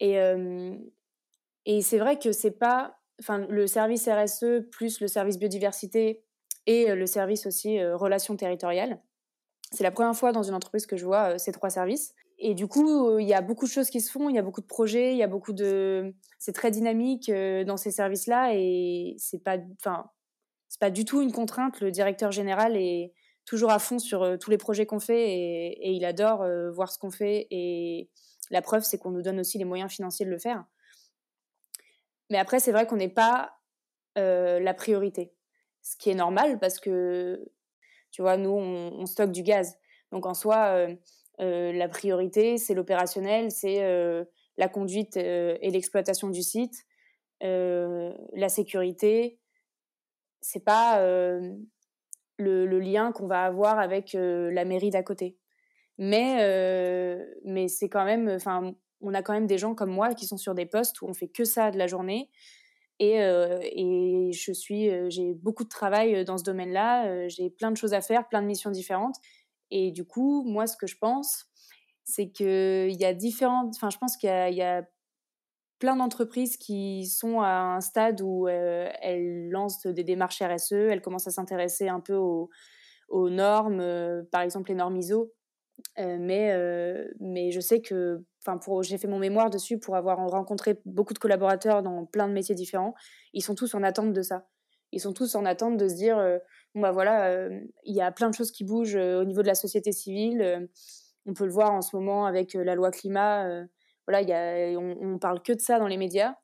Et, 0.00 0.16
et 1.64 1.80
c'est 1.80 1.98
vrai 1.98 2.18
que 2.18 2.32
c'est 2.32 2.58
pas, 2.58 2.98
enfin, 3.20 3.46
le 3.48 3.68
service 3.68 4.08
RSE 4.08 4.68
plus 4.72 5.00
le 5.00 5.06
service 5.06 5.38
biodiversité 5.38 6.24
et 6.66 6.94
le 6.94 7.06
service 7.06 7.46
aussi 7.46 7.82
relations 7.84 8.36
territoriales. 8.36 9.00
C'est 9.72 9.84
la 9.84 9.90
première 9.90 10.14
fois 10.14 10.32
dans 10.32 10.42
une 10.42 10.54
entreprise 10.54 10.86
que 10.86 10.96
je 10.96 11.04
vois 11.04 11.38
ces 11.38 11.52
trois 11.52 11.70
services. 11.70 12.14
Et 12.44 12.54
du 12.54 12.66
coup, 12.66 13.08
euh, 13.08 13.22
il 13.22 13.28
y 13.28 13.34
a 13.34 13.40
beaucoup 13.40 13.66
de 13.66 13.70
choses 13.70 13.88
qui 13.88 14.00
se 14.00 14.10
font, 14.10 14.28
il 14.28 14.34
y 14.34 14.38
a 14.38 14.42
beaucoup 14.42 14.60
de 14.60 14.66
projets, 14.66 15.12
il 15.12 15.16
y 15.16 15.22
a 15.22 15.28
beaucoup 15.28 15.52
de. 15.52 16.12
C'est 16.40 16.52
très 16.52 16.72
dynamique 16.72 17.28
euh, 17.28 17.62
dans 17.62 17.76
ces 17.76 17.92
services-là 17.92 18.50
et 18.54 19.14
c'est 19.16 19.38
pas, 19.38 19.58
enfin, 19.78 20.10
c'est 20.68 20.80
pas 20.80 20.90
du 20.90 21.04
tout 21.04 21.22
une 21.22 21.30
contrainte. 21.30 21.80
Le 21.80 21.92
directeur 21.92 22.32
général 22.32 22.76
est 22.76 23.12
toujours 23.44 23.70
à 23.70 23.78
fond 23.78 24.00
sur 24.00 24.24
euh, 24.24 24.36
tous 24.38 24.50
les 24.50 24.58
projets 24.58 24.86
qu'on 24.86 24.98
fait 24.98 25.30
et, 25.30 25.92
il 25.92 26.04
adore 26.04 26.44
voir 26.74 26.90
ce 26.90 26.98
qu'on 26.98 27.12
fait. 27.12 27.46
Et 27.52 28.10
la 28.50 28.60
preuve, 28.60 28.82
c'est 28.82 28.98
qu'on 28.98 29.12
nous 29.12 29.22
donne 29.22 29.38
aussi 29.38 29.56
les 29.58 29.64
moyens 29.64 29.92
financiers 29.92 30.26
de 30.26 30.30
le 30.32 30.38
faire. 30.38 30.64
Mais 32.28 32.38
après, 32.38 32.58
c'est 32.58 32.72
vrai 32.72 32.88
qu'on 32.88 32.96
n'est 32.96 33.08
pas 33.08 33.56
la 34.16 34.74
priorité, 34.74 35.32
ce 35.82 35.96
qui 35.96 36.10
est 36.10 36.14
normal 36.14 36.58
parce 36.58 36.80
que, 36.80 37.44
tu 38.10 38.22
vois, 38.22 38.36
nous, 38.36 38.50
on, 38.50 39.06
stocke 39.06 39.32
du 39.32 39.42
gaz. 39.42 39.78
Donc 40.10 40.26
en 40.26 40.34
soi, 40.34 40.86
euh, 41.40 41.72
la 41.72 41.88
priorité, 41.88 42.58
c'est 42.58 42.74
l'opérationnel, 42.74 43.50
c'est 43.50 43.82
euh, 43.82 44.24
la 44.56 44.68
conduite 44.68 45.16
et 45.16 45.70
l'exploitation 45.70 46.28
du 46.28 46.42
site, 46.42 46.86
la 47.40 48.48
sécurité. 48.48 49.38
C'est 50.40 50.64
pas 50.64 51.00
le, 52.36 52.78
lien 52.78 53.12
qu'on 53.12 53.26
va 53.26 53.44
avoir 53.44 53.78
avec 53.78 54.12
la 54.12 54.64
mairie 54.64 54.90
d'à 54.90 55.02
côté. 55.02 55.38
Mais, 55.98 57.16
mais 57.44 57.68
c'est 57.68 57.88
quand 57.88 58.04
même, 58.04 58.28
enfin, 58.28 58.74
on 59.02 59.14
a 59.14 59.22
quand 59.22 59.32
même 59.32 59.46
des 59.46 59.58
gens 59.58 59.74
comme 59.74 59.90
moi 59.90 60.14
qui 60.14 60.26
sont 60.26 60.36
sur 60.36 60.54
des 60.54 60.66
postes 60.66 61.02
où 61.02 61.06
on 61.06 61.14
fait 61.14 61.28
que 61.28 61.44
ça 61.44 61.70
de 61.70 61.78
la 61.78 61.86
journée. 61.86 62.30
Et, 63.04 63.16
et 63.16 64.32
je 64.32 64.52
suis, 64.52 64.90
j'ai 65.10 65.34
beaucoup 65.34 65.64
de 65.64 65.68
travail 65.68 66.24
dans 66.24 66.38
ce 66.38 66.44
domaine-là. 66.44 67.26
j'ai 67.26 67.50
plein 67.50 67.72
de 67.72 67.76
choses 67.76 67.94
à 67.94 68.00
faire, 68.00 68.28
plein 68.28 68.42
de 68.42 68.46
missions 68.46 68.70
différentes. 68.70 69.16
Et 69.72 69.90
du 69.90 70.04
coup, 70.04 70.44
moi, 70.44 70.68
ce 70.68 70.76
que 70.76 70.86
je 70.86 70.96
pense, 70.96 71.46
c'est 72.04 72.30
qu'il 72.30 72.92
y 72.92 73.04
a 73.04 73.12
différentes. 73.12 73.74
Enfin, 73.74 73.90
je 73.90 73.98
pense 73.98 74.16
qu'il 74.16 74.28
y, 74.28 74.62
a, 74.62 74.84
plein 75.80 75.96
d'entreprises 75.96 76.56
qui 76.58 77.06
sont 77.06 77.40
à 77.40 77.74
un 77.74 77.80
stade 77.80 78.20
où 78.20 78.46
elles 78.46 79.48
lancent 79.50 79.88
des 79.88 80.04
démarches 80.04 80.40
RSE, 80.40 80.72
elles 80.72 81.02
commencent 81.02 81.26
à 81.26 81.32
s'intéresser 81.32 81.88
un 81.88 81.98
peu 81.98 82.14
aux 82.14 83.30
normes, 83.30 84.24
par 84.30 84.42
exemple 84.42 84.68
les 84.68 84.76
normes 84.76 84.96
ISO. 84.96 85.32
Mais, 85.98 86.56
mais 87.20 87.50
je 87.50 87.60
sais 87.60 87.80
que 87.80 88.24
j'ai 88.82 88.98
fait 88.98 89.08
mon 89.08 89.18
mémoire 89.18 89.50
dessus 89.50 89.78
pour 89.78 89.96
avoir 89.96 90.18
rencontré 90.30 90.80
beaucoup 90.84 91.14
de 91.14 91.18
collaborateurs 91.18 91.82
dans 91.82 92.04
plein 92.06 92.28
de 92.28 92.32
métiers 92.32 92.54
différents. 92.54 92.94
Ils 93.32 93.42
sont 93.42 93.54
tous 93.54 93.74
en 93.74 93.82
attente 93.82 94.12
de 94.12 94.22
ça. 94.22 94.46
Ils 94.92 95.00
sont 95.00 95.12
tous 95.12 95.34
en 95.34 95.44
attente 95.44 95.76
de 95.76 95.88
se 95.88 95.94
dire, 95.94 96.16
bon 96.74 96.80
bah 96.80 96.92
voilà, 96.92 97.48
il 97.84 97.94
y 97.94 98.00
a 98.00 98.10
plein 98.12 98.30
de 98.30 98.34
choses 98.34 98.50
qui 98.50 98.64
bougent 98.64 98.96
au 98.96 99.24
niveau 99.24 99.42
de 99.42 99.46
la 99.46 99.54
société 99.54 99.92
civile. 99.92 100.68
on 101.26 101.34
peut 101.34 101.44
le 101.46 101.52
voir 101.52 101.72
en 101.72 101.82
ce 101.82 101.96
moment 101.96 102.26
avec 102.26 102.54
la 102.54 102.74
loi 102.74 102.90
climat. 102.90 103.64
voilà, 104.06 104.22
y 104.22 104.32
a, 104.32 104.78
on, 104.78 104.96
on, 105.00 105.18
parle 105.18 105.42
que 105.42 105.52
de 105.52 105.60
ça 105.60 105.78
dans 105.78 105.88
les 105.88 105.96
médias. 105.96 106.34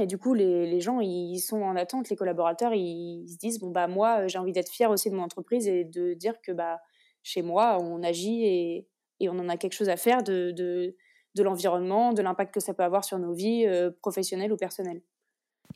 Et 0.00 0.06
du 0.06 0.18
coup, 0.18 0.34
les, 0.34 0.66
les, 0.66 0.80
gens, 0.80 1.00
ils 1.00 1.40
sont 1.40 1.62
en 1.62 1.76
attente. 1.76 2.08
Les 2.08 2.16
collaborateurs, 2.16 2.72
ils, 2.74 3.28
se 3.28 3.36
disent, 3.36 3.60
bon 3.60 3.70
bah 3.70 3.86
moi, 3.86 4.26
j'ai 4.28 4.38
envie 4.38 4.52
d'être 4.52 4.70
fier 4.70 4.90
aussi 4.90 5.10
de 5.10 5.14
mon 5.14 5.22
entreprise 5.22 5.68
et 5.68 5.84
de 5.84 6.14
dire 6.14 6.40
que 6.40 6.52
bah 6.52 6.80
chez 7.22 7.42
moi, 7.42 7.78
on 7.80 8.02
agit 8.02 8.44
et, 8.44 8.88
et 9.20 9.28
on 9.28 9.38
en 9.38 9.48
a 9.48 9.56
quelque 9.56 9.74
chose 9.74 9.88
à 9.88 9.96
faire 9.96 10.22
de, 10.22 10.52
de 11.34 11.42
l'environnement, 11.42 12.12
de 12.12 12.22
l'impact 12.22 12.54
que 12.54 12.60
ça 12.60 12.74
peut 12.74 12.82
avoir 12.82 13.04
sur 13.04 13.18
nos 13.18 13.32
vies 13.32 13.66
euh, 13.66 13.90
professionnelles 14.02 14.52
ou 14.52 14.56
personnelles. 14.56 15.02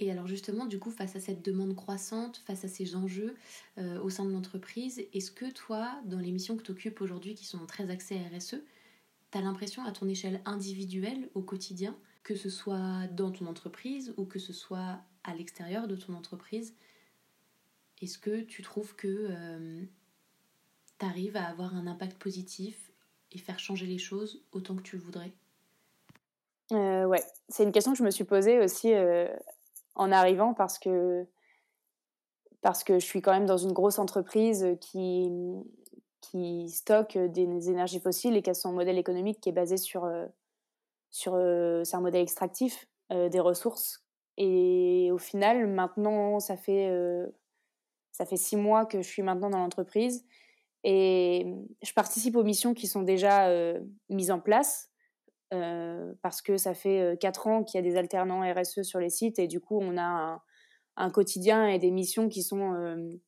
Et 0.00 0.10
alors 0.10 0.26
justement, 0.26 0.66
du 0.66 0.78
coup, 0.78 0.90
face 0.90 1.14
à 1.14 1.20
cette 1.20 1.44
demande 1.44 1.76
croissante, 1.76 2.38
face 2.46 2.64
à 2.64 2.68
ces 2.68 2.96
enjeux 2.96 3.36
euh, 3.78 4.00
au 4.00 4.10
sein 4.10 4.24
de 4.24 4.32
l'entreprise, 4.32 5.00
est-ce 5.12 5.30
que 5.30 5.50
toi, 5.52 6.00
dans 6.04 6.18
les 6.18 6.32
missions 6.32 6.56
que 6.56 6.62
tu 6.62 6.72
occupes 6.72 7.00
aujourd'hui 7.00 7.34
qui 7.34 7.44
sont 7.44 7.64
très 7.66 7.90
axées 7.90 8.18
RSE, 8.34 8.56
tu 9.30 9.38
as 9.38 9.40
l'impression 9.40 9.84
à 9.84 9.92
ton 9.92 10.08
échelle 10.08 10.40
individuelle 10.46 11.28
au 11.34 11.42
quotidien, 11.42 11.96
que 12.24 12.34
ce 12.34 12.50
soit 12.50 13.06
dans 13.12 13.30
ton 13.30 13.46
entreprise 13.46 14.14
ou 14.16 14.24
que 14.24 14.40
ce 14.40 14.52
soit 14.52 14.98
à 15.22 15.34
l'extérieur 15.34 15.86
de 15.86 15.94
ton 15.94 16.14
entreprise, 16.14 16.74
est-ce 18.02 18.18
que 18.18 18.40
tu 18.40 18.62
trouves 18.62 18.96
que 18.96 19.28
euh, 19.30 19.82
tu 21.04 21.10
arrives 21.10 21.36
à 21.36 21.44
avoir 21.44 21.74
un 21.74 21.86
impact 21.86 22.18
positif 22.18 22.90
et 23.32 23.38
faire 23.38 23.58
changer 23.58 23.86
les 23.86 23.98
choses 23.98 24.42
autant 24.52 24.76
que 24.76 24.82
tu 24.82 24.96
le 24.96 25.02
voudrais? 25.02 25.32
Euh, 26.72 27.04
ouais, 27.04 27.22
c'est 27.48 27.64
une 27.64 27.72
question 27.72 27.92
que 27.92 27.98
je 27.98 28.04
me 28.04 28.10
suis 28.10 28.24
posée 28.24 28.60
aussi 28.60 28.92
euh, 28.94 29.28
en 29.94 30.10
arrivant 30.10 30.54
parce 30.54 30.78
que 30.78 31.26
parce 32.62 32.82
que 32.82 32.98
je 32.98 33.04
suis 33.04 33.20
quand 33.20 33.32
même 33.32 33.44
dans 33.44 33.58
une 33.58 33.72
grosse 33.72 33.98
entreprise 33.98 34.66
qui 34.80 35.30
qui 36.22 36.70
stocke 36.70 37.18
des 37.18 37.68
énergies 37.68 38.00
fossiles 38.00 38.36
et 38.36 38.42
qui 38.42 38.48
a 38.48 38.54
son 38.54 38.72
modèle 38.72 38.96
économique 38.96 39.40
qui 39.40 39.50
est 39.50 39.52
basé 39.52 39.76
sur 39.76 40.04
euh, 40.04 40.26
sur 41.10 41.34
un 41.34 42.00
modèle 42.00 42.22
extractif 42.22 42.88
des 43.10 43.38
ressources. 43.38 44.02
Et 44.36 45.10
au 45.12 45.18
final 45.18 45.68
maintenant 45.68 46.40
ça 46.40 46.56
fait 46.56 46.90
ça 48.10 48.24
fait 48.24 48.38
six 48.38 48.56
mois 48.56 48.86
que 48.86 49.02
je 49.02 49.08
suis 49.08 49.22
maintenant 49.22 49.50
dans 49.50 49.58
l'entreprise 49.58 50.24
et 50.84 51.46
je 51.82 51.92
participe 51.94 52.36
aux 52.36 52.44
missions 52.44 52.74
qui 52.74 52.86
sont 52.86 53.02
déjà 53.02 53.50
mises 54.10 54.30
en 54.30 54.38
place 54.38 54.90
parce 55.50 56.42
que 56.42 56.58
ça 56.58 56.74
fait 56.74 57.16
quatre 57.18 57.46
ans 57.46 57.64
qu'il 57.64 57.82
y 57.82 57.86
a 57.86 57.90
des 57.90 57.96
alternants 57.96 58.42
RSE 58.52 58.82
sur 58.82 59.00
les 59.00 59.08
sites 59.08 59.38
et 59.38 59.48
du 59.48 59.60
coup 59.60 59.78
on 59.80 59.96
a 59.96 60.42
un, 60.96 61.10
quotidien 61.10 61.66
et 61.68 61.78
des 61.78 61.90
missions 61.90 62.28
qui 62.28 62.42
sont 62.42 63.18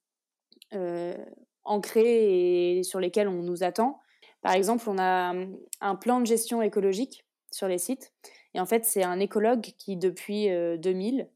ancrées 1.65 2.79
et 2.79 2.83
sur 2.83 3.01
lesquelles 3.01 3.29
on 3.29 3.43
nous 3.43 3.65
attend. 3.65 4.01
Par 4.43 4.53
exemple, 4.53 4.89
on 4.89 4.99
a 4.99 5.35
un 5.81 5.95
plan 5.97 6.21
de 6.21 6.27
gestion 6.27 6.61
écologique 6.61 7.25
sur 7.51 7.69
les 7.69 7.79
sites 7.79 8.13
et 8.53 8.61
en 8.61 8.67
fait 8.67 8.85
c'est 8.85 9.03
un 9.03 9.19
écologue 9.19 9.63
qui 9.79 9.97
depuis 9.97 10.51
2000 10.79 11.31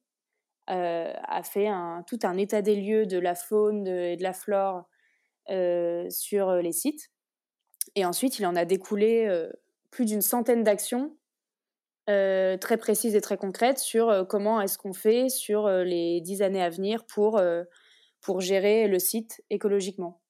a 0.66 1.42
fait 1.44 1.70
tout 2.06 2.18
un 2.24 2.36
état 2.36 2.60
des 2.60 2.76
lieux 2.76 3.06
de 3.06 3.18
la 3.18 3.34
faune 3.34 3.86
et 3.86 4.18
de 4.18 4.22
la 4.22 4.34
flore 4.34 4.89
sur 6.10 6.54
les 6.54 6.72
sites. 6.72 7.10
Et 7.96 8.04
ensuite, 8.04 8.38
il 8.38 8.46
en 8.46 8.56
a 8.56 8.64
découlé 8.64 9.28
plus 9.90 10.04
d'une 10.04 10.22
centaine 10.22 10.62
d'actions 10.62 11.16
euh, 12.10 12.56
très 12.56 12.76
précises 12.76 13.14
et 13.14 13.20
très 13.20 13.36
concrètes 13.36 13.78
sur 13.78 14.08
euh, 14.08 14.24
comment 14.24 14.60
est-ce 14.60 14.78
qu'on 14.78 14.92
fait 14.92 15.28
sur 15.28 15.66
euh, 15.66 15.84
les 15.84 16.20
dix 16.20 16.42
années 16.42 16.62
à 16.62 16.70
venir 16.70 17.04
pour, 17.04 17.40
pour 18.20 18.40
gérer 18.40 18.88
le 18.88 18.98
site 18.98 19.42
écologiquement. 19.50 20.20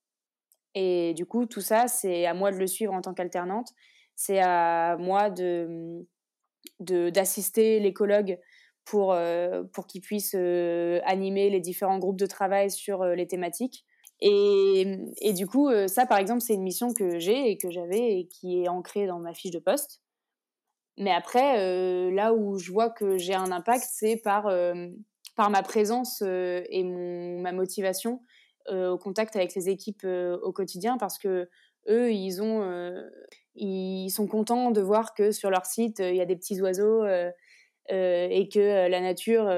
Et 0.75 1.15
du 1.15 1.27
coup, 1.27 1.47
tout 1.47 1.61
ça, 1.61 1.89
c'est 1.89 2.27
à 2.27 2.35
moi 2.35 2.53
de 2.53 2.59
le 2.59 2.67
suivre 2.67 2.93
en 2.93 3.01
tant 3.01 3.15
qu'alternante. 3.15 3.69
C'est 4.15 4.41
à 4.41 4.97
moi 4.99 5.31
de 5.31 6.07
d'assister 6.79 7.81
l'écologue 7.81 8.39
pour, 8.85 9.17
pour 9.73 9.87
qu'il 9.87 10.01
puisse 10.01 10.35
animer 10.35 11.51
les 11.51 11.61
différents 11.61 11.99
groupes 11.99 12.19
de 12.19 12.27
travail 12.27 12.71
sur 12.71 13.05
les 13.05 13.27
thématiques. 13.27 13.87
Et, 14.23 15.33
du 15.35 15.47
coup, 15.47 15.69
euh, 15.69 15.89
ça, 15.89 16.07
par 16.07 16.19
exemple, 16.19 16.43
c'est 16.43 16.55
une 16.55 16.63
mission 16.63 16.93
que 16.93 17.19
j'ai 17.19 17.51
et 17.51 17.57
que 17.57 17.71
j'avais 17.71 18.19
et 18.19 18.27
qui 18.27 18.63
est 18.63 18.69
ancrée 18.69 19.07
dans 19.07 19.19
ma 19.19 19.33
fiche 19.33 19.51
de 19.51 19.59
poste. 19.59 20.03
Mais 20.99 21.13
après, 21.13 21.59
euh, 21.61 22.11
là 22.11 22.35
où 22.35 22.59
je 22.59 22.71
vois 22.71 22.91
que 22.91 23.17
j'ai 23.17 23.35
un 23.35 23.51
impact, 23.51 23.87
c'est 23.91 24.17
par, 24.17 24.47
euh, 24.49 24.89
par 25.37 25.49
ma 25.49 25.63
présence 25.63 26.23
et 26.23 26.85
mon, 26.85 27.41
ma 27.41 27.53
motivation 27.53 28.21
au 28.69 28.99
contact 28.99 29.35
avec 29.35 29.55
les 29.57 29.69
équipes 29.69 30.05
au 30.05 30.53
quotidien 30.53 30.97
parce 30.97 31.19
que 31.19 31.49
eux, 31.89 32.13
ils, 32.13 32.41
ont, 32.41 32.95
ils 33.57 34.11
sont 34.11 34.29
contents 34.29 34.71
de 34.71 34.81
voir 34.81 35.13
que 35.15 35.33
sur 35.33 35.51
leur 35.51 35.67
site, 35.67 35.99
il 35.99 36.15
y 36.15 36.21
a 36.21 36.27
des 36.27 36.37
petits 36.37 36.61
oiseaux 36.61 37.05
et 37.89 38.49
que 38.53 38.89
la 38.89 39.01
nature 39.01 39.51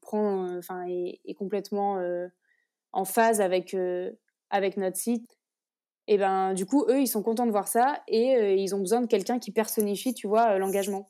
prend, 0.00 0.56
enfin, 0.56 0.86
est 0.86 1.34
complètement 1.34 2.00
en 2.92 3.04
phase 3.04 3.40
avec, 3.40 3.74
euh, 3.74 4.10
avec 4.50 4.76
notre 4.76 4.96
site. 4.96 5.38
Et 6.08 6.18
ben 6.18 6.52
du 6.54 6.66
coup, 6.66 6.84
eux, 6.88 7.00
ils 7.00 7.06
sont 7.06 7.22
contents 7.22 7.46
de 7.46 7.52
voir 7.52 7.68
ça 7.68 8.02
et 8.08 8.36
euh, 8.36 8.54
ils 8.54 8.74
ont 8.74 8.80
besoin 8.80 9.00
de 9.00 9.06
quelqu'un 9.06 9.38
qui 9.38 9.52
personnifie, 9.52 10.14
tu 10.14 10.26
vois, 10.26 10.52
euh, 10.52 10.58
l'engagement. 10.58 11.06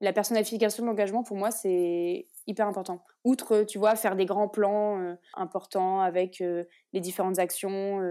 La 0.00 0.12
personnification 0.12 0.82
de 0.82 0.88
l'engagement, 0.88 1.22
pour 1.22 1.36
moi, 1.36 1.50
c'est 1.50 2.26
hyper 2.46 2.66
important. 2.66 3.02
Outre, 3.24 3.62
tu 3.62 3.78
vois, 3.78 3.96
faire 3.96 4.14
des 4.14 4.26
grands 4.26 4.48
plans 4.48 5.16
importants 5.32 6.00
avec 6.00 6.44
les 6.92 7.00
différentes 7.00 7.38
actions, 7.38 8.02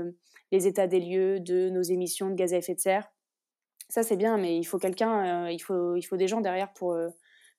les 0.52 0.66
états 0.66 0.88
des 0.88 1.00
lieux 1.00 1.40
de 1.40 1.70
nos 1.70 1.84
émissions 1.84 2.28
de 2.32 2.34
gaz 2.34 2.56
à 2.56 2.58
effet 2.58 2.74
de 2.74 2.80
serre. 2.80 3.08
Ça, 3.88 4.02
c'est 4.02 4.18
bien, 4.18 4.38
mais 4.38 4.58
il 4.58 4.64
faut 4.64 4.80
quelqu'un, 4.80 5.48
il, 5.48 5.60
faut, 5.60 5.96
il 5.96 6.02
faut 6.02 6.18
des 6.18 6.28
gens 6.28 6.42
derrière 6.42 6.74
pour, 6.74 6.98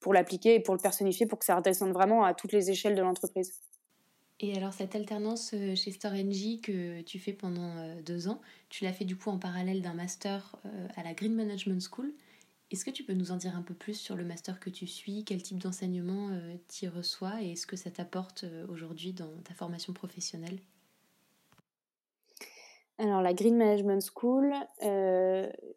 pour 0.00 0.12
l'appliquer 0.12 0.56
et 0.56 0.60
pour 0.60 0.74
le 0.74 0.80
personnifier, 0.80 1.26
pour 1.26 1.38
que 1.38 1.44
ça 1.44 1.54
redescende 1.54 1.92
vraiment 1.92 2.24
à 2.24 2.34
toutes 2.34 2.52
les 2.52 2.68
échelles 2.68 2.96
de 2.96 3.02
l'entreprise. 3.02 3.62
Et 4.40 4.54
alors 4.54 4.74
cette 4.74 4.94
alternance 4.94 5.54
euh, 5.54 5.74
chez 5.74 5.92
StoreNG 5.92 6.60
que 6.62 7.00
tu 7.02 7.18
fais 7.18 7.32
pendant 7.32 7.78
euh, 7.78 8.02
deux 8.02 8.28
ans, 8.28 8.40
tu 8.68 8.84
l'as 8.84 8.92
fait 8.92 9.06
du 9.06 9.16
coup 9.16 9.30
en 9.30 9.38
parallèle 9.38 9.80
d'un 9.80 9.94
master 9.94 10.56
euh, 10.66 10.88
à 10.96 11.02
la 11.02 11.14
Green 11.14 11.34
Management 11.34 11.80
School. 11.80 12.12
Est-ce 12.70 12.84
que 12.84 12.90
tu 12.90 13.02
peux 13.02 13.14
nous 13.14 13.30
en 13.30 13.36
dire 13.36 13.56
un 13.56 13.62
peu 13.62 13.72
plus 13.72 13.94
sur 13.94 14.14
le 14.14 14.24
master 14.24 14.60
que 14.60 14.68
tu 14.68 14.86
suis, 14.86 15.24
quel 15.24 15.42
type 15.42 15.58
d'enseignement 15.58 16.30
tu 16.68 16.86
y 16.86 16.88
reçois? 16.88 17.40
Et 17.40 17.52
est-ce 17.52 17.64
que 17.64 17.76
ça 17.76 17.92
t'apporte 17.92 18.44
aujourd'hui 18.68 19.12
dans 19.12 19.30
ta 19.44 19.54
formation 19.54 19.92
professionnelle? 19.92 20.58
Alors 22.98 23.22
la 23.22 23.34
Green 23.34 23.56
Management 23.56 24.02
School, 24.12 24.52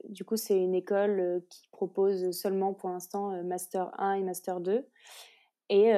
du 0.09 0.25
coup 0.25 0.35
c'est 0.35 0.57
une 0.57 0.73
école 0.73 1.43
qui 1.51 1.67
propose 1.67 2.31
seulement 2.31 2.73
pour 2.73 2.89
l'instant 2.89 3.43
Master 3.43 3.91
1 4.01 4.13
et 4.13 4.23
Master 4.23 4.59
2, 4.59 4.83
et 5.69 5.93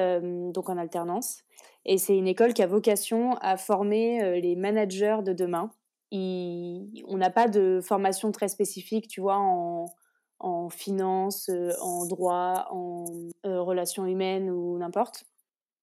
donc 0.52 0.70
en 0.70 0.78
alternance. 0.78 1.44
Et 1.86 1.98
c'est 1.98 2.16
une 2.16 2.28
école 2.28 2.54
qui 2.54 2.62
a 2.62 2.68
vocation 2.68 3.36
à 3.42 3.58
former 3.58 4.22
euh, 4.24 4.40
les 4.40 4.56
managers 4.56 5.20
de 5.24 5.34
demain. 5.34 5.72
on 6.12 7.18
n'a 7.18 7.30
pas 7.30 7.48
de 7.48 7.80
formation 7.82 8.32
très 8.32 8.50
spécifique, 8.50 9.08
tu 9.08 9.22
vois, 9.22 9.38
en, 9.38 10.70
finance, 10.70 11.50
euh, 11.50 11.72
en 11.82 12.06
droit, 12.06 12.68
en 12.72 13.06
euh, 13.46 13.62
relations 13.62 14.06
humaines 14.06 14.50
ou 14.50 14.78
n'importe. 14.78 15.26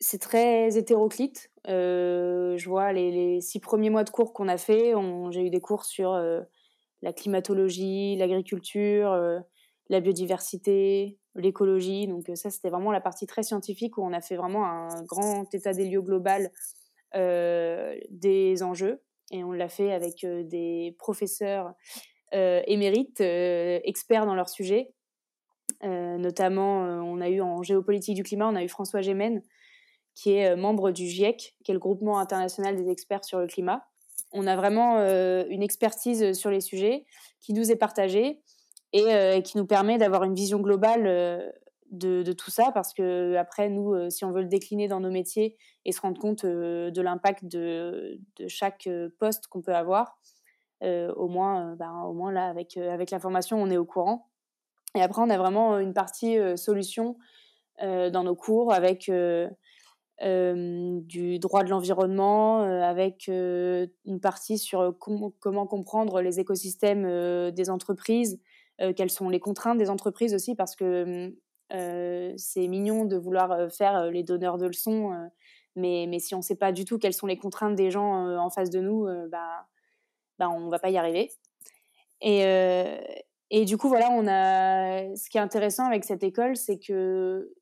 C'est 0.00 0.20
très 0.20 0.76
hétéroclite. 0.78 1.50
je 1.66 2.68
vois 2.68 2.92
les, 2.92 3.40
six 3.40 3.58
premiers 3.58 3.90
mois 3.90 4.04
de 4.04 4.10
cours 4.10 4.32
qu'on 4.32 4.48
a 4.48 4.56
fait, 4.56 4.94
j'ai 5.30 5.42
eu 5.42 5.50
des 5.50 5.60
cours 5.60 5.84
sur 5.84 6.12
la 7.02 7.12
climatologie, 7.12 8.14
l'agriculture, 8.14 9.10
la 9.88 10.00
biodiversité, 10.00 11.18
l'écologie. 11.40 12.06
Donc 12.06 12.30
ça, 12.34 12.50
c'était 12.50 12.70
vraiment 12.70 12.92
la 12.92 13.00
partie 13.00 13.26
très 13.26 13.42
scientifique 13.42 13.98
où 13.98 14.02
on 14.02 14.12
a 14.12 14.20
fait 14.20 14.36
vraiment 14.36 14.66
un 14.66 15.02
grand 15.04 15.52
état 15.54 15.72
des 15.72 15.88
lieux 15.88 16.02
global 16.02 16.50
des 17.14 18.62
enjeux. 18.62 19.02
Et 19.30 19.44
on 19.44 19.52
l'a 19.52 19.68
fait 19.68 19.92
avec 19.92 20.24
des 20.24 20.94
professeurs 20.98 21.74
émérites, 22.32 23.20
experts 23.20 24.26
dans 24.26 24.34
leur 24.34 24.48
sujet. 24.48 24.92
notamment, 25.82 26.82
on 26.82 27.20
a 27.20 27.28
eu 27.28 27.40
en 27.40 27.62
géopolitique 27.62 28.16
du 28.16 28.22
climat, 28.22 28.48
on 28.48 28.56
a 28.56 28.64
eu 28.64 28.68
François 28.68 29.00
Gémen, 29.00 29.42
qui 30.14 30.32
est 30.32 30.56
membre 30.56 30.90
du 30.90 31.06
GIEC, 31.06 31.54
qui 31.64 31.70
est 31.70 31.74
le 31.74 31.80
groupement 31.80 32.18
international 32.18 32.76
des 32.76 32.90
experts 32.90 33.24
sur 33.24 33.38
le 33.38 33.46
climat. 33.46 33.84
On 34.32 34.46
a 34.46 34.56
vraiment 34.56 34.98
une 34.98 35.62
expertise 35.62 36.32
sur 36.32 36.50
les 36.50 36.60
sujets 36.60 37.06
qui 37.40 37.52
nous 37.52 37.70
est 37.70 37.76
partagée 37.76 38.40
et 38.92 39.42
qui 39.42 39.58
nous 39.58 39.66
permet 39.66 39.98
d'avoir 39.98 40.24
une 40.24 40.34
vision 40.34 40.60
globale 40.60 41.52
de, 41.90 42.32
tout 42.32 42.50
ça 42.50 42.70
parce 42.72 42.92
que 42.92 43.34
après 43.36 43.68
nous 43.70 43.94
euh, 43.94 44.10
si 44.10 44.24
on 44.24 44.32
veut 44.32 44.42
le 44.42 44.48
décliner 44.48 44.88
dans 44.88 45.00
nos 45.00 45.10
métiers 45.10 45.56
et 45.84 45.92
se 45.92 46.00
rendre 46.00 46.20
compte 46.20 46.44
euh, 46.44 46.90
de 46.90 47.00
l'impact 47.00 47.44
de, 47.46 48.20
chaque 48.46 48.86
euh, 48.86 49.08
poste 49.18 49.46
qu'on 49.46 49.62
peut 49.62 49.74
avoir 49.74 50.18
au 50.80 51.26
moins 51.26 51.74
ben, 51.74 52.02
au 52.04 52.12
moins 52.12 52.30
là 52.30 52.46
avec 52.46 52.76
avec 52.76 53.10
l'information 53.10 53.60
on 53.60 53.68
est 53.68 53.76
au 53.76 53.84
courant. 53.84 54.30
Et 54.94 55.02
après 55.02 55.20
on 55.20 55.28
a 55.28 55.36
vraiment 55.36 55.76
une 55.80 55.92
partie 55.92 56.38
solution 56.56 57.16
dans 57.80 58.22
nos 58.22 58.36
cours 58.36 58.72
avec 58.72 59.10
du 60.20 61.38
droit 61.40 61.64
de 61.64 61.68
l'environnement, 61.68 62.60
avec 62.60 63.26
une 63.26 64.20
partie 64.22 64.56
sur 64.56 64.94
comment 65.00 65.66
comprendre 65.66 66.20
les 66.20 66.38
écosystèmes 66.38 67.50
des 67.50 67.70
entreprises, 67.70 68.38
quelles 68.96 69.10
sont 69.10 69.28
les 69.28 69.40
contraintes 69.40 69.78
des 69.78 69.90
entreprises 69.90 70.34
aussi, 70.34 70.54
parce 70.54 70.76
que 70.76 71.32
euh, 71.72 72.32
c'est 72.36 72.66
mignon 72.66 73.04
de 73.04 73.16
vouloir 73.16 73.52
euh, 73.52 73.68
faire 73.68 73.96
euh, 73.96 74.10
les 74.10 74.22
donneurs 74.22 74.56
de 74.56 74.66
leçons, 74.66 75.12
mais, 75.76 76.06
mais 76.08 76.18
si 76.18 76.34
on 76.34 76.38
ne 76.38 76.42
sait 76.42 76.56
pas 76.56 76.72
du 76.72 76.84
tout 76.84 76.98
quelles 76.98 77.12
sont 77.12 77.26
les 77.26 77.36
contraintes 77.36 77.74
des 77.74 77.90
gens 77.90 78.36
en 78.36 78.50
face 78.50 78.70
de 78.70 78.80
nous, 78.80 79.06
bah, 79.30 79.66
bah, 80.38 80.48
on 80.48 80.60
ne 80.60 80.70
va 80.70 80.78
pas 80.78 80.90
y 80.90 80.96
arriver. 80.96 81.30
Et, 82.20 82.42
et 83.50 83.64
du 83.64 83.76
coup, 83.76 83.88
voilà, 83.88 84.10
on 84.10 84.26
a... 84.26 85.14
ce 85.14 85.30
qui 85.30 85.38
est 85.38 85.40
intéressant 85.40 85.86
avec 85.86 86.04
cette 86.04 86.24
école, 86.24 86.56
c'est 86.56 86.80
que 86.80 87.54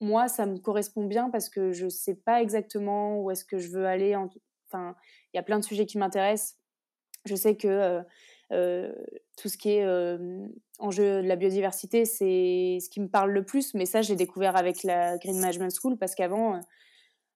moi, 0.00 0.28
ça 0.28 0.46
me 0.46 0.58
correspond 0.58 1.04
bien 1.04 1.28
parce 1.30 1.50
que 1.50 1.72
je 1.72 1.84
ne 1.84 1.90
sais 1.90 2.14
pas 2.14 2.40
exactement 2.40 3.20
où 3.20 3.30
est-ce 3.30 3.44
que 3.44 3.58
je 3.58 3.68
veux 3.68 3.86
aller. 3.86 4.16
Enfin, 4.66 4.96
il 5.32 5.36
y 5.36 5.40
a 5.40 5.42
plein 5.42 5.58
de 5.58 5.64
sujets 5.64 5.84
qui 5.84 5.98
m'intéressent. 5.98 6.56
Je 7.26 7.34
sais 7.34 7.56
que 7.56 7.68
euh, 7.68 8.02
tout 9.36 9.48
ce 9.48 9.56
qui 9.56 9.70
est 9.70 9.84
euh, 9.84 10.46
enjeu 10.78 11.22
de 11.22 11.28
la 11.28 11.36
biodiversité, 11.36 12.04
c'est 12.04 12.78
ce 12.80 12.88
qui 12.88 13.00
me 13.00 13.08
parle 13.08 13.30
le 13.30 13.44
plus. 13.44 13.74
Mais 13.74 13.86
ça, 13.86 14.02
j'ai 14.02 14.16
découvert 14.16 14.56
avec 14.56 14.82
la 14.82 15.18
Green 15.18 15.38
Management 15.38 15.74
School 15.74 15.96
parce 15.96 16.14
qu'avant, 16.14 16.54
euh, 16.54 16.60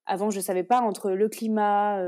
avant, 0.05 0.31
je 0.31 0.38
ne 0.38 0.42
savais 0.42 0.64
pas 0.64 0.81
entre 0.81 1.11
le 1.11 1.29
climat, 1.29 2.00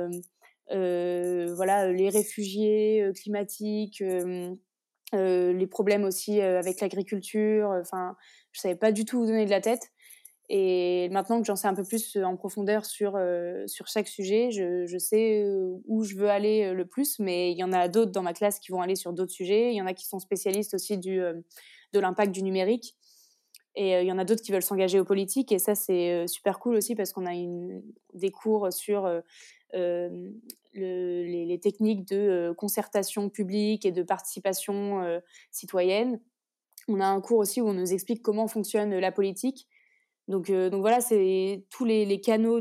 voilà, 0.70 1.90
les 1.90 2.10
réfugiés 2.10 3.10
climatiques, 3.16 4.02
les 5.12 5.66
problèmes 5.66 6.04
aussi 6.04 6.40
avec 6.40 6.80
l'agriculture. 6.80 7.70
Enfin, 7.80 8.16
je 8.52 8.60
savais 8.60 8.76
pas 8.76 8.92
du 8.92 9.04
tout 9.04 9.18
où 9.18 9.26
donner 9.26 9.46
de 9.46 9.50
la 9.50 9.60
tête. 9.60 9.90
Et 10.50 11.10
maintenant 11.10 11.40
que 11.40 11.46
j'en 11.46 11.56
sais 11.56 11.68
un 11.68 11.74
peu 11.74 11.84
plus 11.84 12.16
en 12.16 12.36
profondeur 12.36 12.86
sur, 12.86 13.16
euh, 13.16 13.66
sur 13.66 13.86
chaque 13.86 14.08
sujet, 14.08 14.50
je, 14.50 14.86
je, 14.86 14.96
sais 14.96 15.42
euh, 15.42 15.76
où 15.86 16.04
je 16.04 16.14
veux 16.14 16.30
aller 16.30 16.64
euh, 16.64 16.72
le 16.72 16.86
plus, 16.86 17.18
mais 17.18 17.52
il 17.52 17.58
y 17.58 17.64
en 17.64 17.72
a 17.72 17.88
d'autres 17.88 18.12
dans 18.12 18.22
ma 18.22 18.32
classe 18.32 18.58
qui 18.58 18.72
vont 18.72 18.80
aller 18.80 18.96
sur 18.96 19.12
d'autres 19.12 19.32
sujets. 19.32 19.72
Il 19.72 19.76
y 19.76 19.82
en 19.82 19.86
a 19.86 19.92
qui 19.92 20.06
sont 20.06 20.20
spécialistes 20.20 20.72
aussi 20.72 20.96
du, 20.96 21.18
de 21.18 22.00
l'impact 22.00 22.32
du 22.32 22.42
numérique. 22.42 22.96
Et 23.74 24.00
il 24.00 24.06
y 24.06 24.10
en 24.10 24.18
a 24.18 24.24
d'autres 24.24 24.42
qui 24.42 24.50
veulent 24.50 24.62
s'engager 24.62 24.98
aux 24.98 25.04
politiques. 25.04 25.52
Et 25.52 25.58
ça, 25.58 25.74
c'est 25.74 26.26
super 26.26 26.58
cool 26.58 26.74
aussi 26.74 26.96
parce 26.96 27.12
qu'on 27.12 27.26
a 27.26 27.34
une, 27.34 27.82
des 28.14 28.30
cours 28.30 28.72
sur 28.72 29.08
le, 29.72 30.34
les, 30.74 31.44
les, 31.44 31.60
techniques 31.60 32.08
de 32.08 32.52
concertation 32.56 33.28
publique 33.28 33.86
et 33.86 33.92
de 33.92 34.02
participation 34.02 35.20
citoyenne. 35.52 36.20
On 36.88 36.98
a 36.98 37.06
un 37.06 37.20
cours 37.20 37.38
aussi 37.38 37.60
où 37.60 37.68
on 37.68 37.74
nous 37.74 37.92
explique 37.92 38.22
comment 38.22 38.48
fonctionne 38.48 38.98
la 38.98 39.12
politique 39.12 39.68
donc, 40.28 40.50
euh, 40.50 40.68
donc 40.68 40.82
voilà, 40.82 41.00
c'est 41.00 41.64
tous 41.70 41.86
les, 41.86 42.20
canaux 42.20 42.60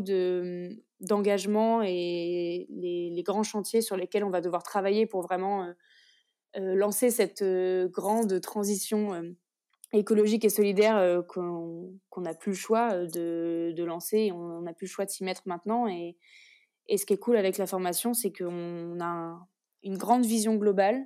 d'engagement 1.02 1.82
et 1.84 2.66
les, 2.70 3.24
grands 3.24 3.44
chantiers 3.44 3.82
sur 3.82 3.98
lesquels 3.98 4.24
on 4.24 4.30
va 4.30 4.40
devoir 4.40 4.64
travailler 4.64 5.06
pour 5.06 5.22
vraiment 5.22 5.64
euh, 5.64 5.74
euh, 6.56 6.76
lancer 6.76 7.12
cette 7.12 7.44
grande 7.92 8.40
transition 8.40 9.36
écologique 9.92 10.46
et 10.46 10.50
solidaire 10.50 11.24
qu'on 11.28 12.00
n'a 12.18 12.34
plus 12.34 12.52
le 12.52 12.58
choix 12.58 13.06
de, 13.06 13.84
lancer. 13.84 14.32
On 14.32 14.62
n'a 14.62 14.74
plus 14.74 14.86
le 14.86 14.92
choix 14.92 15.06
de 15.06 15.10
s'y 15.10 15.26
mettre 15.26 15.44
maintenant. 15.46 15.88
Et, 15.88 16.16
et, 16.88 16.98
ce 16.98 17.06
qui 17.06 17.14
est 17.14 17.20
cool 17.20 17.36
avec 17.36 17.58
la 17.58 17.68
formation, 17.68 18.14
c'est 18.14 18.32
qu'on 18.32 18.98
a 19.02 19.46
une 19.84 19.98
grande 19.98 20.26
vision 20.26 20.56
globale. 20.56 21.06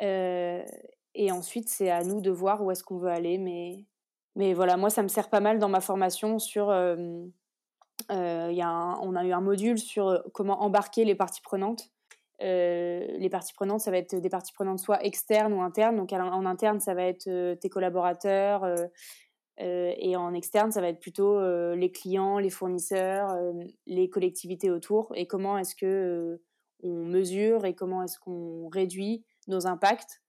et 0.00 1.30
ensuite, 1.30 1.68
c'est 1.68 1.90
à 1.90 2.04
nous 2.04 2.22
de 2.22 2.30
voir 2.30 2.64
où 2.64 2.70
est-ce 2.70 2.82
qu'on 2.82 2.96
veut 2.96 3.10
aller. 3.10 3.36
Mais 3.36 3.84
mais 4.38 4.54
voilà, 4.54 4.76
moi, 4.76 4.88
ça 4.88 5.02
me 5.02 5.08
sert 5.08 5.28
pas 5.28 5.40
mal 5.40 5.58
dans 5.58 5.68
ma 5.68 5.80
formation 5.80 6.38
sur. 6.38 6.70
Euh, 6.70 6.96
euh, 8.12 8.50
y 8.52 8.62
a 8.62 8.96
on 9.02 9.16
a 9.16 9.24
eu 9.24 9.32
un 9.32 9.40
module 9.40 9.78
sur 9.78 10.22
comment 10.32 10.62
embarquer 10.62 11.04
les 11.04 11.16
parties 11.16 11.42
prenantes. 11.42 11.90
Euh, 12.40 13.04
les 13.18 13.28
parties 13.28 13.52
prenantes, 13.52 13.80
ça 13.80 13.90
va 13.90 13.98
être 13.98 14.14
des 14.14 14.28
parties 14.28 14.52
prenantes 14.52 14.78
soit 14.78 15.04
externes 15.04 15.52
ou 15.52 15.60
internes. 15.60 15.96
Donc 15.96 16.12
en, 16.12 16.46
interne, 16.46 16.78
ça 16.78 16.94
va 16.94 17.02
être 17.02 17.54
tes 17.54 17.68
collaborateurs. 17.68 18.64
et 19.58 20.16
en 20.16 20.32
externe, 20.32 20.70
ça 20.70 20.80
va 20.80 20.88
être 20.88 21.00
plutôt 21.00 21.40
les 21.74 21.90
clients, 21.90 22.38
les 22.38 22.50
fournisseurs, 22.50 23.36
les 23.86 24.08
collectivités 24.08 24.70
autour. 24.70 25.10
Et 25.16 25.26
comment 25.26 25.58
est-ce 25.58 25.74
que 25.74 26.40
on 26.84 27.04
mesure 27.04 27.64
et 27.64 27.74
comment 27.74 28.04
est-ce 28.04 28.20
qu'on 28.20 28.68
réduit 28.68 29.24
nos 29.48 29.66
impacts. 29.66 30.22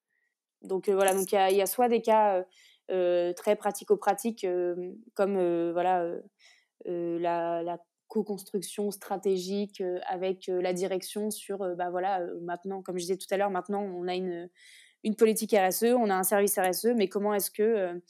Donc 0.63 0.89
voilà, 0.89 1.13
donc 1.13 1.31
il 1.31 1.55
y, 1.55 1.61
a 1.61 1.65
soit 1.65 1.87
des 1.87 2.01
cas 2.01 2.37
euh, 2.37 2.43
très 3.35 3.55
pratico-pratique, 3.55 4.43
euh, 4.43 4.93
comme 5.13 5.37
euh, 5.37 5.71
voilà, 5.73 6.05
la, 6.85 7.77
co-construction 8.07 8.89
stratégique 8.89 9.83
avec 10.07 10.47
la 10.47 10.73
direction 10.73 11.29
sur, 11.29 11.59
bah 11.75 11.91
voilà, 11.91 12.25
maintenant, 12.41 12.81
comme 12.81 12.97
je 12.97 13.03
disais 13.03 13.17
tout 13.17 13.27
à 13.29 13.37
l'heure, 13.37 13.51
maintenant 13.51 13.83
on 13.83 14.07
a 14.07 14.15
une, 14.15 14.49
une 15.03 15.15
politique 15.15 15.55
RSE, 15.55 15.93
on 15.95 16.09
a 16.09 16.15
un 16.15 16.23
service 16.23 16.57
RSE, 16.57 16.87
mais 16.95 17.07
comment 17.07 17.35
est-ce 17.35 17.51
que 17.51 18.01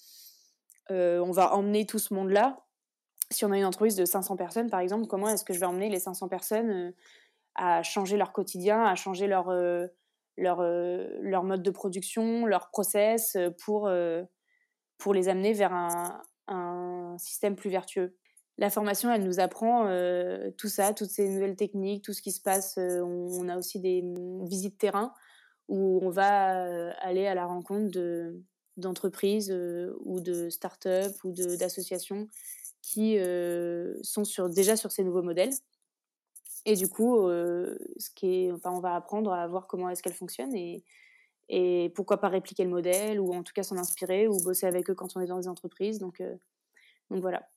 on 0.89 1.32
va 1.32 1.54
emmener 1.54 1.86
tout 1.86 2.00
ce 2.00 2.13
monde-là? 2.13 2.65
Si 3.30 3.44
on 3.44 3.52
a 3.52 3.58
une 3.58 3.65
entreprise 3.65 3.98
de 3.98 4.06
500 4.06 4.38
personnes, 4.38 4.70
par 4.70 4.80
exemple, 4.80 5.06
comment 5.06 5.28
est-ce 5.28 5.44
que 5.44 5.52
je 5.52 5.60
vais 5.60 5.65
emmener 5.65 5.89
les 5.89 6.00
500 6.00 6.30
personnes 6.30 6.94
à 7.56 7.84
changer 7.84 8.15
leur 8.15 8.32
quotidien, 8.32 8.82
à 8.86 8.96
changer 8.96 9.28
leur, 9.28 9.52
leur, 10.38 10.62
leur 10.62 11.44
mode 11.44 11.62
de 11.62 11.72
production, 11.72 12.46
leur 12.46 12.70
process 12.70 13.36
pour, 13.65 13.89
pour 15.00 15.14
les 15.14 15.30
amener 15.30 15.54
vers 15.54 15.74
un, 15.74 16.22
système 17.18 17.56
plus 17.56 17.70
vertueux. 17.70 18.16
La 18.58 18.70
formation, 18.70 19.12
elle 19.12 19.24
nous 19.24 19.40
apprend 19.40 19.88
euh, 19.88 20.50
tout 20.58 20.68
ça, 20.68 20.94
toutes 20.94 21.10
ces 21.10 21.30
nouvelles 21.30 21.56
techniques, 21.56 22.04
tout 22.04 22.14
ce 22.14 22.22
qui 22.22 22.32
se 22.32 22.42
passe. 22.42 22.78
Euh, 22.78 23.02
on, 23.02 23.48
a 23.50 23.58
aussi 23.58 23.80
des 23.80 24.04
visites 24.44 24.78
terrain 24.78 25.14
où 25.68 26.00
on 26.02 26.10
va 26.10 26.66
euh, 26.66 26.92
aller 27.02 27.28
à 27.28 27.36
la 27.36 27.46
rencontre 27.46 27.92
d'entreprises 28.78 29.52
ou 30.06 30.22
de 30.22 30.50
start-up 30.50 31.12
ou 31.24 31.32
d'associations 31.32 32.28
qui 32.82 33.20
sont 34.02 34.24
déjà 34.50 34.76
sur 34.76 34.92
ces 34.92 35.04
nouveaux 35.04 35.22
modèles. 35.22 35.54
Et 36.66 36.76
du 36.76 36.88
coup, 36.88 37.28
ce 37.28 38.10
qui 38.16 38.50
on 38.64 38.80
va 38.80 38.96
apprendre 38.96 39.32
à 39.32 39.48
voir 39.48 39.68
comment 39.68 39.90
est-ce 39.90 40.02
qu'elles 40.02 40.14
fonctionnent 40.14 40.56
et, 40.56 40.84
et 41.50 41.92
pourquoi 41.96 42.20
pas 42.20 42.30
répliquer 42.30 42.64
le 42.64 42.70
modèle 42.70 43.20
ou 43.20 43.34
en 43.34 43.44
tout 43.44 43.54
cas 43.54 43.64
s'en 43.64 43.78
inspirer 43.78 44.28
ou 44.28 44.38
bosser 44.44 44.68
avec 44.68 44.90
eux 44.90 44.94
quand 44.94 45.16
on 45.16 45.20
est 45.20 45.26
dans 45.26 45.40
des 45.40 45.48
entreprises. 45.48 46.00
Donc, 46.00 46.22
euh, 46.22 46.36
donc 47.10 47.22
voilà. 47.22 47.50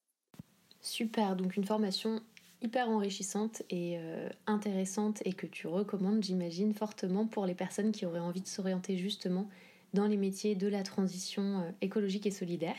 Super, 0.81 1.37
donc 1.37 1.57
une 1.57 1.65
formation 1.65 2.21
hyper 2.63 2.89
enrichissante 2.89 3.63
et 3.71 3.99
euh, 3.99 4.29
intéressante 4.47 5.21
et 5.25 5.33
que 5.33 5.47
tu 5.47 5.67
recommandes, 5.67 6.23
j'imagine, 6.23 6.73
fortement 6.73 7.27
pour 7.27 7.45
les 7.45 7.55
personnes 7.55 7.93
qui 7.93 8.07
auraient 8.07 8.21
envie 8.21 8.41
de 8.41 8.47
s'orienter 8.47 8.97
justement 8.97 9.49
dans 9.95 10.07
les 10.07 10.17
métiers 10.17 10.55
de 10.55 10.69
la 10.69 10.83
transition 10.83 11.61
euh, 11.61 11.71
écologique 11.83 12.27
et 12.27 12.31
solidaire. 12.31 12.77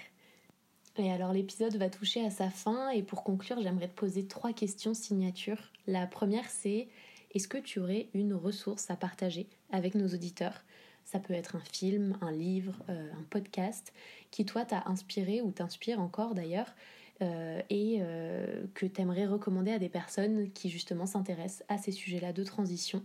Et 0.97 1.11
alors 1.11 1.33
l'épisode 1.33 1.75
va 1.75 1.89
toucher 1.89 2.25
à 2.25 2.29
sa 2.29 2.49
fin 2.49 2.89
et 2.89 3.03
pour 3.03 3.23
conclure, 3.23 3.61
j'aimerais 3.61 3.87
te 3.87 3.95
poser 3.95 4.25
trois 4.25 4.53
questions 4.53 4.93
signatures. 4.93 5.71
La 5.87 6.07
première, 6.07 6.49
c'est 6.49 6.87
est-ce 7.33 7.47
que 7.47 7.57
tu 7.57 7.79
aurais 7.79 8.09
une 8.13 8.33
ressource 8.33 8.89
à 8.91 8.95
partager 8.95 9.47
avec 9.71 9.95
nos 9.95 10.07
auditeurs? 10.07 10.63
Ça 11.05 11.19
peut 11.19 11.33
être 11.33 11.55
un 11.55 11.61
film, 11.61 12.17
un 12.21 12.31
livre, 12.31 12.75
euh, 12.89 13.11
un 13.13 13.23
podcast 13.29 13.93
qui 14.31 14.45
toi 14.45 14.65
t'a 14.65 14.83
inspiré 14.85 15.41
ou 15.41 15.51
t'inspire 15.51 15.99
encore 15.99 16.33
d'ailleurs 16.33 16.73
euh, 17.21 17.61
et 17.69 17.99
euh, 18.01 18.65
que 18.73 18.85
tu 18.85 19.01
aimerais 19.01 19.25
recommander 19.25 19.71
à 19.71 19.79
des 19.79 19.89
personnes 19.89 20.51
qui 20.51 20.69
justement 20.69 21.05
s'intéressent 21.05 21.63
à 21.67 21.77
ces 21.77 21.91
sujets-là 21.91 22.33
de 22.33 22.43
transition 22.43 23.03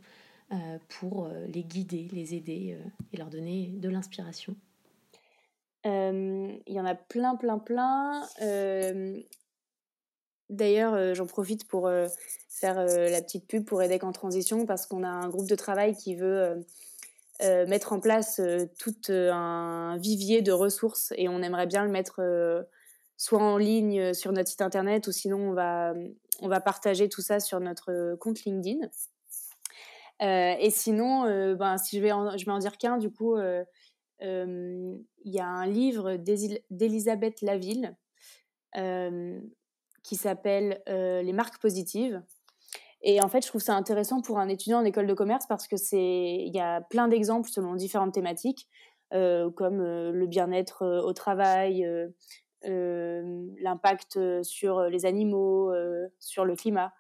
pour 0.88 1.28
les 1.48 1.62
guider, 1.62 2.08
les 2.10 2.34
aider 2.34 2.78
et 3.12 3.16
leur 3.18 3.28
donner 3.28 3.66
de 3.76 3.90
l'inspiration? 3.90 4.56
il 5.84 6.62
y 6.66 6.80
en 6.80 6.86
a 6.86 6.94
plein, 6.94 7.36
plein, 7.36 7.58
plein. 7.58 8.22
D'ailleurs, 10.48 11.14
j'en 11.14 11.26
profite 11.26 11.68
pour 11.68 11.90
faire 12.48 12.76
la 12.76 13.20
petite 13.20 13.46
pub 13.46 13.66
pour 13.66 13.82
EDEC 13.82 14.04
en 14.04 14.12
transition 14.12 14.64
parce 14.64 14.86
qu'on 14.86 15.02
a 15.02 15.08
un 15.08 15.28
groupe 15.28 15.50
de 15.50 15.54
travail 15.54 15.94
qui 15.94 16.14
veut 16.14 16.64
mettre 17.40 17.92
en 17.92 18.00
place 18.00 18.40
tout 18.78 18.96
un 19.10 19.96
vivier 19.98 20.42
de 20.42 20.52
ressources 20.52 21.12
et 21.16 21.28
on 21.28 21.42
aimerait 21.42 21.66
bien 21.66 21.84
le 21.84 21.90
mettre 21.90 22.66
soit 23.16 23.42
en 23.42 23.56
ligne 23.56 24.14
sur 24.14 24.32
notre 24.32 24.48
site 24.48 24.62
internet 24.62 25.06
ou 25.06 25.12
sinon 25.12 25.50
on 25.50 25.52
va, 25.52 25.94
on 26.40 26.48
va 26.48 26.60
partager 26.60 27.08
tout 27.08 27.22
ça 27.22 27.40
sur 27.40 27.60
notre 27.60 28.16
compte 28.16 28.44
LinkedIn. 28.44 28.88
et 30.20 30.70
sinon, 30.70 31.54
ben, 31.54 31.78
si 31.78 31.96
je 31.96 32.02
vais, 32.02 32.10
je 32.38 32.44
vais 32.44 32.52
en 32.52 32.58
dire 32.58 32.76
qu'un, 32.76 32.98
du 32.98 33.10
coup, 33.10 33.36
il 34.20 35.04
y 35.24 35.40
a 35.40 35.46
un 35.46 35.66
livre 35.66 36.16
d'Elisabeth 36.16 37.40
Laville 37.42 37.96
qui 40.02 40.16
s'appelle 40.16 40.82
Les 40.86 41.32
marques 41.32 41.60
positives. 41.60 42.22
Et 43.02 43.20
en 43.22 43.28
fait, 43.28 43.42
je 43.42 43.48
trouve 43.48 43.60
ça 43.60 43.74
intéressant 43.74 44.20
pour 44.20 44.38
un 44.38 44.48
étudiant 44.48 44.80
en 44.80 44.84
école 44.84 45.06
de 45.06 45.14
commerce 45.14 45.46
parce 45.46 45.68
que 45.68 45.76
c'est, 45.76 45.98
il 46.46 46.54
y 46.54 46.60
a 46.60 46.80
plein 46.80 47.08
d'exemples 47.08 47.48
selon 47.48 47.74
différentes 47.74 48.12
thématiques, 48.12 48.68
comme 49.10 49.82
le 49.82 50.26
bien-être 50.26 50.84
au 51.04 51.12
travail, 51.12 51.86
l'impact 52.64 54.42
sur 54.42 54.82
les 54.82 55.06
animaux, 55.06 55.72
sur 56.18 56.44
le 56.44 56.56
climat. 56.56 56.92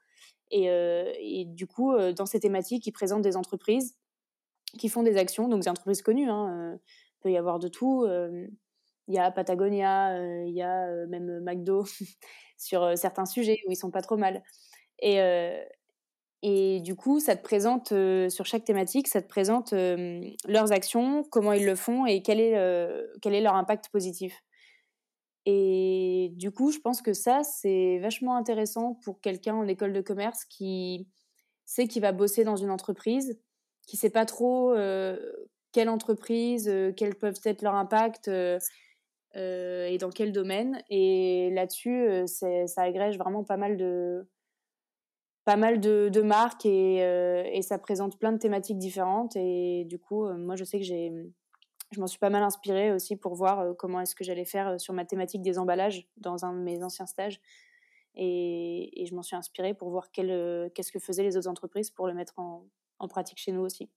Et, 0.50 0.66
et, 0.66 1.44
du 1.46 1.66
coup, 1.66 1.92
dans 2.16 2.26
ces 2.26 2.40
thématiques, 2.40 2.86
ils 2.86 2.92
présentent 2.92 3.22
des 3.22 3.36
entreprises 3.36 3.96
qui 4.78 4.88
font 4.88 5.02
des 5.02 5.16
actions, 5.16 5.48
donc 5.48 5.62
des 5.62 5.68
entreprises 5.68 6.02
connues. 6.02 6.30
Hein, 6.30 6.78
il 6.78 7.20
peut 7.22 7.32
y 7.32 7.36
avoir 7.36 7.58
de 7.58 7.68
tout. 7.68 8.06
Il 9.08 9.14
y 9.14 9.18
a 9.18 9.32
Patagonia, 9.32 10.44
il 10.44 10.54
y 10.54 10.62
a 10.62 11.06
même 11.06 11.40
McDo 11.40 11.84
sur 12.56 12.96
certains 12.96 13.26
sujets 13.26 13.58
où 13.66 13.72
ils 13.72 13.76
sont 13.76 13.90
pas 13.90 14.02
trop 14.02 14.16
mal. 14.16 14.44
Et, 15.00 15.18
et 16.42 16.80
du 16.80 16.94
coup, 16.94 17.18
ça 17.18 17.34
te 17.34 17.42
présente, 17.42 17.88
sur 18.30 18.46
chaque 18.46 18.64
thématique, 18.64 19.08
ça 19.08 19.20
te 19.20 19.28
présente 19.28 19.72
leurs 19.72 20.72
actions, 20.72 21.24
comment 21.30 21.52
ils 21.52 21.66
le 21.66 21.74
font 21.74 22.06
et 22.06 22.22
quel 22.22 22.38
est, 22.40 22.54
quel 23.20 23.34
est 23.34 23.40
leur 23.40 23.56
impact 23.56 23.88
positif. 23.90 24.40
Et 25.46 26.30
du 26.34 26.50
coup, 26.52 26.70
je 26.70 26.78
pense 26.78 27.02
que 27.02 27.12
ça, 27.12 27.42
c'est 27.42 27.98
vachement 27.98 28.36
intéressant 28.36 28.94
pour 29.02 29.20
quelqu'un 29.20 29.54
en 29.54 29.66
école 29.66 29.92
de 29.92 30.00
commerce 30.00 30.44
qui 30.44 31.08
sait 31.64 31.88
qu'il 31.88 32.02
va 32.02 32.12
bosser 32.12 32.44
dans 32.44 32.56
une 32.56 32.70
entreprise, 32.70 33.40
qui 33.86 33.96
sait 33.96 34.10
pas 34.10 34.26
trop 34.26 34.74
quelle 35.72 35.88
entreprise, 35.88 36.72
quels 36.96 37.16
peuvent 37.16 37.40
être 37.44 37.62
leurs 37.62 37.74
impacts 37.74 38.28
et 39.34 39.98
dans 39.98 40.10
quel 40.10 40.30
domaine. 40.30 40.82
Et 40.88 41.50
là-dessus, 41.52 42.26
ça 42.26 42.82
agrège 42.82 43.18
vraiment 43.18 43.42
pas 43.42 43.56
mal 43.56 43.76
de, 43.76 44.28
pas 45.48 45.56
mal 45.56 45.80
de, 45.80 46.10
de 46.12 46.20
marques 46.20 46.66
et, 46.66 46.96
et, 47.54 47.62
ça 47.62 47.78
présente 47.78 48.18
plein 48.18 48.32
de 48.32 48.36
thématiques 48.36 48.76
différentes. 48.76 49.34
Et 49.34 49.86
du 49.86 49.98
coup, 49.98 50.28
moi, 50.34 50.56
je 50.56 50.64
sais 50.64 50.76
que 50.78 50.84
j'ai, 50.84 51.10
je 51.90 52.00
m'en 52.00 52.06
suis 52.06 52.18
pas 52.18 52.28
mal 52.28 52.42
inspirée 52.42 52.92
aussi 52.92 53.16
pour 53.16 53.34
voir 53.34 53.74
comment 53.78 53.98
est-ce 54.02 54.14
que 54.14 54.24
j'allais 54.24 54.44
faire 54.44 54.78
sur 54.78 54.92
ma 54.92 55.06
thématique 55.06 55.40
des 55.40 55.58
emballages 55.58 56.06
dans 56.18 56.44
un 56.44 56.52
de 56.52 56.58
mes 56.58 56.82
anciens 56.82 57.06
stages. 57.06 57.40
Et, 58.14 59.00
et 59.00 59.06
je 59.06 59.14
m'en 59.14 59.22
suis 59.22 59.36
inspirée 59.36 59.72
pour 59.72 59.88
voir 59.88 60.10
qu'est-ce 60.10 60.92
que 60.92 60.98
faisaient 60.98 61.22
les 61.22 61.38
autres 61.38 61.48
entreprises 61.48 61.90
pour 61.90 62.06
le 62.06 62.12
mettre 62.12 62.38
en, 62.38 62.66
en 62.98 63.08
pratique 63.08 63.38
chez 63.38 63.52
nous 63.52 63.62
aussi. 63.62 63.88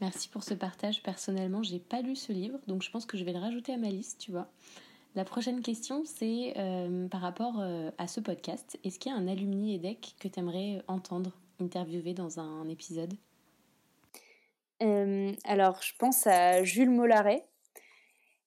Merci 0.00 0.28
pour 0.28 0.42
ce 0.42 0.54
partage. 0.54 1.04
Personnellement, 1.04 1.62
j'ai 1.62 1.78
pas 1.78 2.02
lu 2.02 2.16
ce 2.16 2.32
livre, 2.32 2.58
donc 2.66 2.82
je 2.82 2.90
pense 2.90 3.06
que 3.06 3.16
je 3.16 3.22
vais 3.22 3.32
le 3.32 3.38
rajouter 3.38 3.72
à 3.72 3.76
ma 3.76 3.90
liste, 3.90 4.18
tu 4.18 4.32
vois. 4.32 4.50
La 5.16 5.24
prochaine 5.24 5.60
question, 5.60 6.04
c'est 6.04 6.54
euh, 6.56 7.08
par 7.08 7.20
rapport 7.20 7.58
euh, 7.60 7.90
à 7.98 8.06
ce 8.06 8.20
podcast. 8.20 8.78
Est-ce 8.84 9.00
qu'il 9.00 9.10
y 9.10 9.14
a 9.14 9.18
un 9.18 9.26
alumni 9.26 9.74
EDEC 9.74 10.14
que 10.20 10.28
tu 10.28 10.38
aimerais 10.38 10.82
entendre, 10.86 11.32
interviewer 11.60 12.14
dans 12.14 12.38
un 12.38 12.68
épisode? 12.68 13.12
Euh, 14.82 15.32
Alors, 15.44 15.82
je 15.82 15.94
pense 15.98 16.28
à 16.28 16.62
Jules 16.62 16.90
Mollaret, 16.90 17.44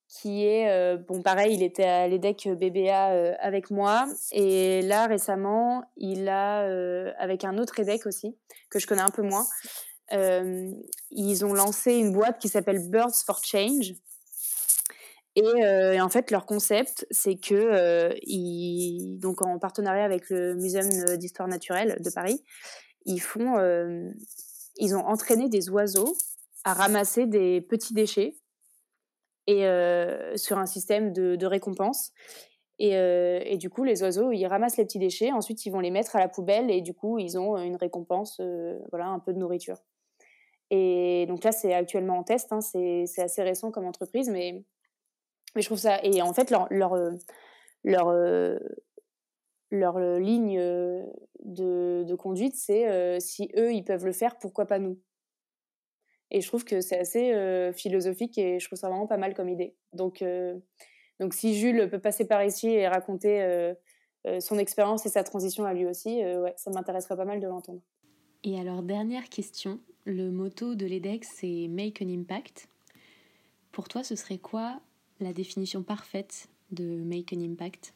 qui 0.07 0.45
est, 0.45 0.97
bon, 1.07 1.21
pareil, 1.21 1.55
il 1.55 1.63
était 1.63 1.83
à 1.83 2.07
l'EDEC 2.07 2.47
BBA 2.47 3.35
avec 3.41 3.69
moi. 3.69 4.07
Et 4.31 4.81
là, 4.83 5.07
récemment, 5.07 5.83
il 5.97 6.29
a, 6.29 6.59
avec 7.17 7.43
un 7.43 7.57
autre 7.57 7.79
EDEC 7.79 8.05
aussi, 8.05 8.37
que 8.69 8.79
je 8.79 8.87
connais 8.87 9.01
un 9.01 9.09
peu 9.09 9.23
moins, 9.23 9.45
ils 11.11 11.45
ont 11.45 11.53
lancé 11.53 11.95
une 11.95 12.13
boîte 12.13 12.39
qui 12.39 12.47
s'appelle 12.47 12.89
Birds 12.89 13.23
for 13.25 13.43
Change. 13.43 13.95
Euh, 15.37 15.93
et, 15.93 16.01
en 16.01 16.09
fait, 16.09 16.29
leur 16.31 16.45
concept, 16.45 17.07
c'est 17.09 17.35
que, 17.35 17.55
euh, 17.55 18.13
ils, 18.21 19.17
donc 19.19 19.41
en 19.41 19.57
partenariat 19.57 20.03
avec 20.03 20.29
le 20.29 20.55
Muséum 20.55 21.17
d'histoire 21.17 21.47
naturelle 21.47 21.97
de 21.99 22.09
Paris, 22.09 22.43
ils 23.05 23.19
font, 23.19 23.55
ils 24.77 24.95
ont 24.95 25.05
entraîné 25.05 25.49
des 25.49 25.69
oiseaux 25.69 26.15
à 26.63 26.73
ramasser 26.73 27.25
des 27.25 27.61
petits 27.61 27.93
déchets 27.93 28.37
et 29.47 29.65
sur 30.35 30.57
un 30.57 30.65
système 30.65 31.11
de, 31.11 31.35
de 31.35 31.45
récompense. 31.45 32.11
Euh, 32.81 33.39
et, 33.45 33.57
du 33.57 33.69
coup, 33.69 33.83
les 33.83 34.01
oiseaux, 34.03 34.31
ils 34.31 34.45
ramassent 34.45 34.77
les 34.77 34.85
petits 34.85 34.99
déchets, 34.99 35.31
ensuite 35.31 35.65
ils 35.65 35.69
vont 35.69 35.79
les 35.79 35.91
mettre 35.91 36.15
à 36.15 36.19
la 36.19 36.27
poubelle 36.27 36.71
et 36.71 36.81
du 36.81 36.93
coup, 36.93 37.19
ils 37.19 37.37
ont 37.37 37.57
une 37.57 37.75
récompense, 37.75 38.37
euh, 38.39 38.79
voilà, 38.91 39.07
un 39.07 39.19
peu 39.19 39.33
de 39.33 39.39
nourriture. 39.39 39.77
Et 40.69 41.25
donc 41.27 41.43
là, 41.43 41.51
c'est 41.51 41.73
actuellement 41.73 42.17
en 42.17 42.23
test, 42.23 42.51
hein, 42.51 42.61
c'est 42.61 43.05
assez 43.19 43.43
récent 43.43 43.71
comme 43.71 43.85
entreprise, 43.85 44.29
mais, 44.29 44.63
mais 45.55 45.61
je 45.61 45.67
trouve 45.67 45.79
ça. 45.79 45.99
Et 46.03 46.21
en 46.21 46.33
fait, 46.33 46.49
leur, 46.51 46.67
leur, 46.71 46.93
euh, 46.93 47.11
leur, 47.83 48.11
leur 49.71 49.99
ligne 50.19 50.59
de, 51.43 52.15
conduite, 52.15 52.55
c'est 52.55 53.19
si 53.19 53.49
eux, 53.57 53.73
ils 53.73 53.83
peuvent 53.83 54.05
le 54.05 54.13
faire, 54.13 54.37
pourquoi 54.37 54.65
pas 54.65 54.79
nous? 54.79 54.99
Et 56.31 56.41
je 56.41 56.47
trouve 56.47 56.65
que 56.65 56.81
c'est 56.81 56.97
assez 56.97 57.71
philosophique 57.73 58.37
et 58.37 58.59
je 58.59 58.67
trouve 58.67 58.79
ça 58.79 58.89
vraiment 58.89 59.07
pas 59.07 59.17
mal 59.17 59.35
comme 59.35 59.49
idée. 59.49 59.75
Donc 59.93 60.23
donc 61.19 61.33
si 61.33 61.55
Jules 61.55 61.89
peut 61.89 61.99
passer 61.99 62.25
par 62.25 62.43
ici 62.43 62.67
et 62.67 62.87
raconter 62.87 63.41
euh, 63.41 63.73
euh, 64.27 64.39
son 64.39 64.57
expérience 64.57 65.05
et 65.05 65.09
sa 65.09 65.23
transition 65.23 65.65
à 65.65 65.73
lui 65.73 65.85
aussi, 65.85 66.23
euh, 66.23 66.41
ouais, 66.41 66.53
ça 66.57 66.71
m'intéresserait 66.71 67.15
pas 67.15 67.25
mal 67.25 67.39
de 67.39 67.47
l'entendre. 67.47 67.81
Et 68.43 68.59
alors 68.59 68.83
dernière 68.83 69.29
question, 69.29 69.79
le 70.05 70.31
motto 70.31 70.75
de 70.75 70.85
l'EDEX 70.85 71.29
c'est 71.35 71.67
Make 71.69 72.01
an 72.01 72.09
Impact. 72.09 72.67
Pour 73.71 73.87
toi, 73.87 74.03
ce 74.03 74.15
serait 74.15 74.37
quoi 74.37 74.81
la 75.23 75.33
définition 75.33 75.83
parfaite 75.83 76.47
de 76.71 77.03
Make 77.03 77.33
an 77.33 77.41
Impact 77.41 77.93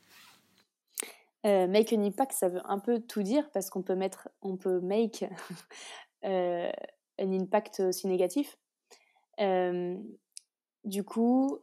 Make 1.43 1.93
an 1.93 2.03
Impact, 2.03 2.33
ça 2.33 2.49
veut 2.49 2.59
un 2.65 2.77
peu 2.77 2.99
tout 2.99 3.23
dire 3.23 3.49
parce 3.51 3.69
qu'on 3.69 3.81
peut 3.81 3.95
mettre, 3.95 4.27
on 4.41 4.57
peut 4.57 4.81
make 4.81 5.23
un 6.23 6.71
impact 7.17 7.79
aussi 7.79 8.07
négatif. 8.07 8.57
du 9.39 11.03
coup, 11.05 11.61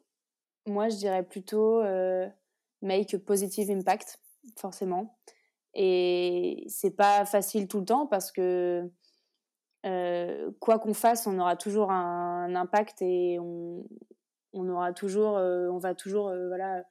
moi, 0.66 0.88
je 0.88 0.96
dirais 0.96 1.22
plutôt 1.22 1.80
euh, 1.80 2.26
make 2.82 3.14
a 3.14 3.18
positive 3.18 3.70
impact, 3.70 4.20
forcément. 4.56 5.16
Et 5.74 6.64
c'est 6.68 6.92
pas 6.92 7.24
facile 7.24 7.68
tout 7.68 7.80
le 7.80 7.84
temps 7.84 8.06
parce 8.06 8.30
que 8.30 8.90
euh, 9.84 10.50
quoi 10.60 10.78
qu'on 10.78 10.94
fasse, 10.94 11.26
on 11.26 11.38
aura 11.38 11.56
toujours 11.56 11.90
un, 11.90 12.54
impact 12.54 13.02
et 13.02 13.38
on, 13.40 13.84
on, 14.54 14.68
aura 14.68 14.92
toujours, 14.92 15.36
euh, 15.36 15.68
on 15.68 15.78
va 15.78 15.94
toujours 15.94 16.32
voilà, 16.48 16.84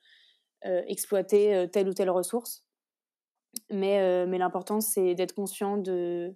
exploiter 0.63 1.67
telle 1.71 1.89
ou 1.89 1.93
telle 1.93 2.09
ressource. 2.09 2.63
Mais, 3.69 4.25
mais 4.25 4.37
l'important, 4.37 4.81
c'est 4.81 5.13
d'être 5.15 5.35
conscient 5.35 5.77
de, 5.77 6.35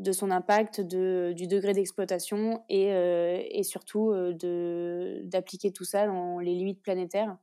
de 0.00 0.12
son 0.12 0.30
impact, 0.30 0.80
de, 0.80 1.32
du 1.36 1.46
degré 1.46 1.74
d'exploitation 1.74 2.64
et, 2.68 2.92
euh, 2.92 3.42
et, 3.50 3.62
surtout 3.62 4.10
euh, 4.10 5.20
d'appliquer 5.24 5.72
tout 5.72 5.84
ça 5.84 6.06
dans 6.06 6.38
les 6.38 6.54
limites 6.54 6.82
planétaires. 6.82 7.36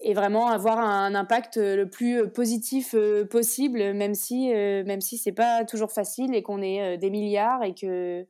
Et 0.00 0.14
vraiment 0.14 0.46
avoir 0.46 0.78
un 0.78 1.14
impact 1.14 1.56
le 1.58 1.84
plus 1.84 2.28
positif 2.30 2.94
euh, 2.94 3.24
possible, 3.24 3.92
même 3.92 4.14
si, 4.14 4.48
même 4.48 5.00
si 5.00 5.18
c'est 5.18 5.32
pas 5.32 5.64
toujours 5.64 5.92
facile 5.92 6.34
et 6.34 6.42
qu'on 6.42 6.62
est 6.62 6.96
des 6.98 7.10
milliards 7.10 7.62
et 7.62 7.74
que 7.74 8.26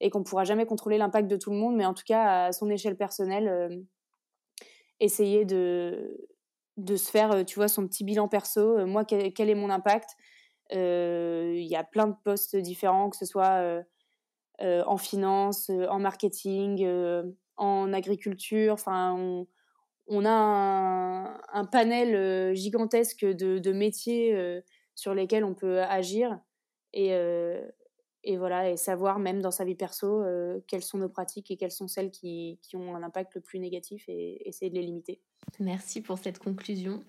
et 0.00 0.10
qu'on 0.10 0.22
pourra 0.22 0.44
jamais 0.44 0.66
contrôler 0.66 0.98
l'impact 0.98 1.28
de 1.28 1.36
tout 1.36 1.50
le 1.50 1.56
monde, 1.56 1.76
mais 1.76 1.86
en 1.86 1.94
tout 1.94 2.04
cas 2.06 2.46
à 2.46 2.52
son 2.52 2.70
échelle 2.70 2.96
personnelle, 2.96 3.84
essayer 5.00 5.44
de, 5.44 6.16
de 6.76 6.96
se 6.96 7.10
faire, 7.10 7.44
tu 7.44 7.56
vois, 7.56 7.68
son 7.68 7.86
petit 7.86 8.04
bilan 8.04 8.28
perso. 8.28 8.86
moi, 8.86 9.04
quel 9.04 9.50
est 9.50 9.54
mon 9.54 9.70
impact 9.70 10.16
euh, 10.74 11.52
il 11.54 11.66
y 11.66 11.76
a 11.76 11.84
plein 11.84 12.08
de 12.08 12.14
postes 12.24 12.56
différents, 12.56 13.10
que 13.10 13.16
ce 13.16 13.24
soit 13.24 13.62
euh, 13.62 13.82
euh, 14.60 14.82
en 14.86 14.96
finance, 14.96 15.70
en 15.70 15.98
marketing, 15.98 16.86
en 17.56 17.92
agriculture. 17.92 18.74
Enfin, 18.74 19.46
on, 20.06 20.24
a 20.24 21.40
un, 21.52 21.64
panel 21.64 22.54
gigantesque 22.54 23.24
de, 23.24 23.72
métiers 23.72 24.62
sur 24.94 25.14
lesquels 25.14 25.44
on 25.44 25.54
peut 25.54 25.82
agir. 25.82 26.38
Et, 26.92 27.12
et 28.24 28.36
voilà, 28.36 28.70
et 28.70 28.76
savoir 28.76 29.18
même 29.18 29.40
dans 29.40 29.50
sa 29.50 29.64
vie 29.64 29.74
perso 29.74 30.24
quelles 30.66 30.82
sont 30.82 30.98
nos 30.98 31.08
pratiques 31.08 31.50
et 31.50 31.56
quelles 31.56 31.72
sont 31.72 31.88
celles 31.88 32.10
qui, 32.10 32.58
qui, 32.62 32.76
ont 32.76 32.94
un 32.94 33.02
impact 33.02 33.34
le 33.36 33.40
plus 33.40 33.58
négatif 33.58 34.04
et 34.08 34.46
essayer 34.48 34.70
de 34.70 34.74
les 34.74 34.82
limiter. 34.82 35.20
Merci 35.60 36.00
pour 36.00 36.18
cette 36.18 36.38
conclusion. 36.38 37.04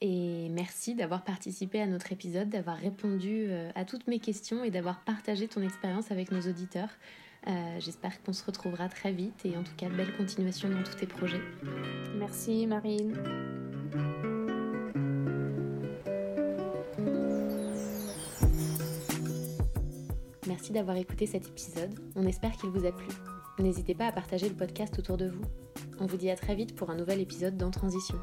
Et 0.00 0.48
merci 0.50 0.94
d'avoir 0.94 1.22
participé 1.24 1.80
à 1.80 1.86
notre 1.86 2.10
épisode, 2.12 2.48
d'avoir 2.48 2.76
répondu 2.76 3.50
à 3.74 3.84
toutes 3.84 4.06
mes 4.08 4.18
questions 4.18 4.64
et 4.64 4.70
d'avoir 4.70 5.04
partagé 5.04 5.46
ton 5.46 5.62
expérience 5.62 6.10
avec 6.10 6.32
nos 6.32 6.40
auditeurs. 6.40 6.90
Euh, 7.48 7.80
j'espère 7.80 8.22
qu'on 8.22 8.32
se 8.32 8.44
retrouvera 8.44 8.88
très 8.88 9.12
vite 9.12 9.44
et 9.44 9.56
en 9.56 9.64
tout 9.64 9.74
cas, 9.76 9.88
belle 9.88 10.16
continuation 10.16 10.68
dans 10.68 10.82
tous 10.82 10.94
tes 10.94 11.06
projets. 11.06 11.40
Merci 12.16 12.66
Marine. 12.66 14.31
Merci 20.52 20.70
d'avoir 20.70 20.98
écouté 20.98 21.24
cet 21.24 21.48
épisode. 21.48 21.98
On 22.14 22.26
espère 22.26 22.52
qu'il 22.52 22.68
vous 22.68 22.84
a 22.84 22.92
plu. 22.92 23.08
N'hésitez 23.58 23.94
pas 23.94 24.08
à 24.08 24.12
partager 24.12 24.50
le 24.50 24.54
podcast 24.54 24.98
autour 24.98 25.16
de 25.16 25.30
vous. 25.30 25.40
On 25.98 26.04
vous 26.04 26.18
dit 26.18 26.28
à 26.28 26.36
très 26.36 26.54
vite 26.54 26.76
pour 26.76 26.90
un 26.90 26.94
nouvel 26.94 27.22
épisode 27.22 27.56
dans 27.56 27.70
Transition. 27.70 28.18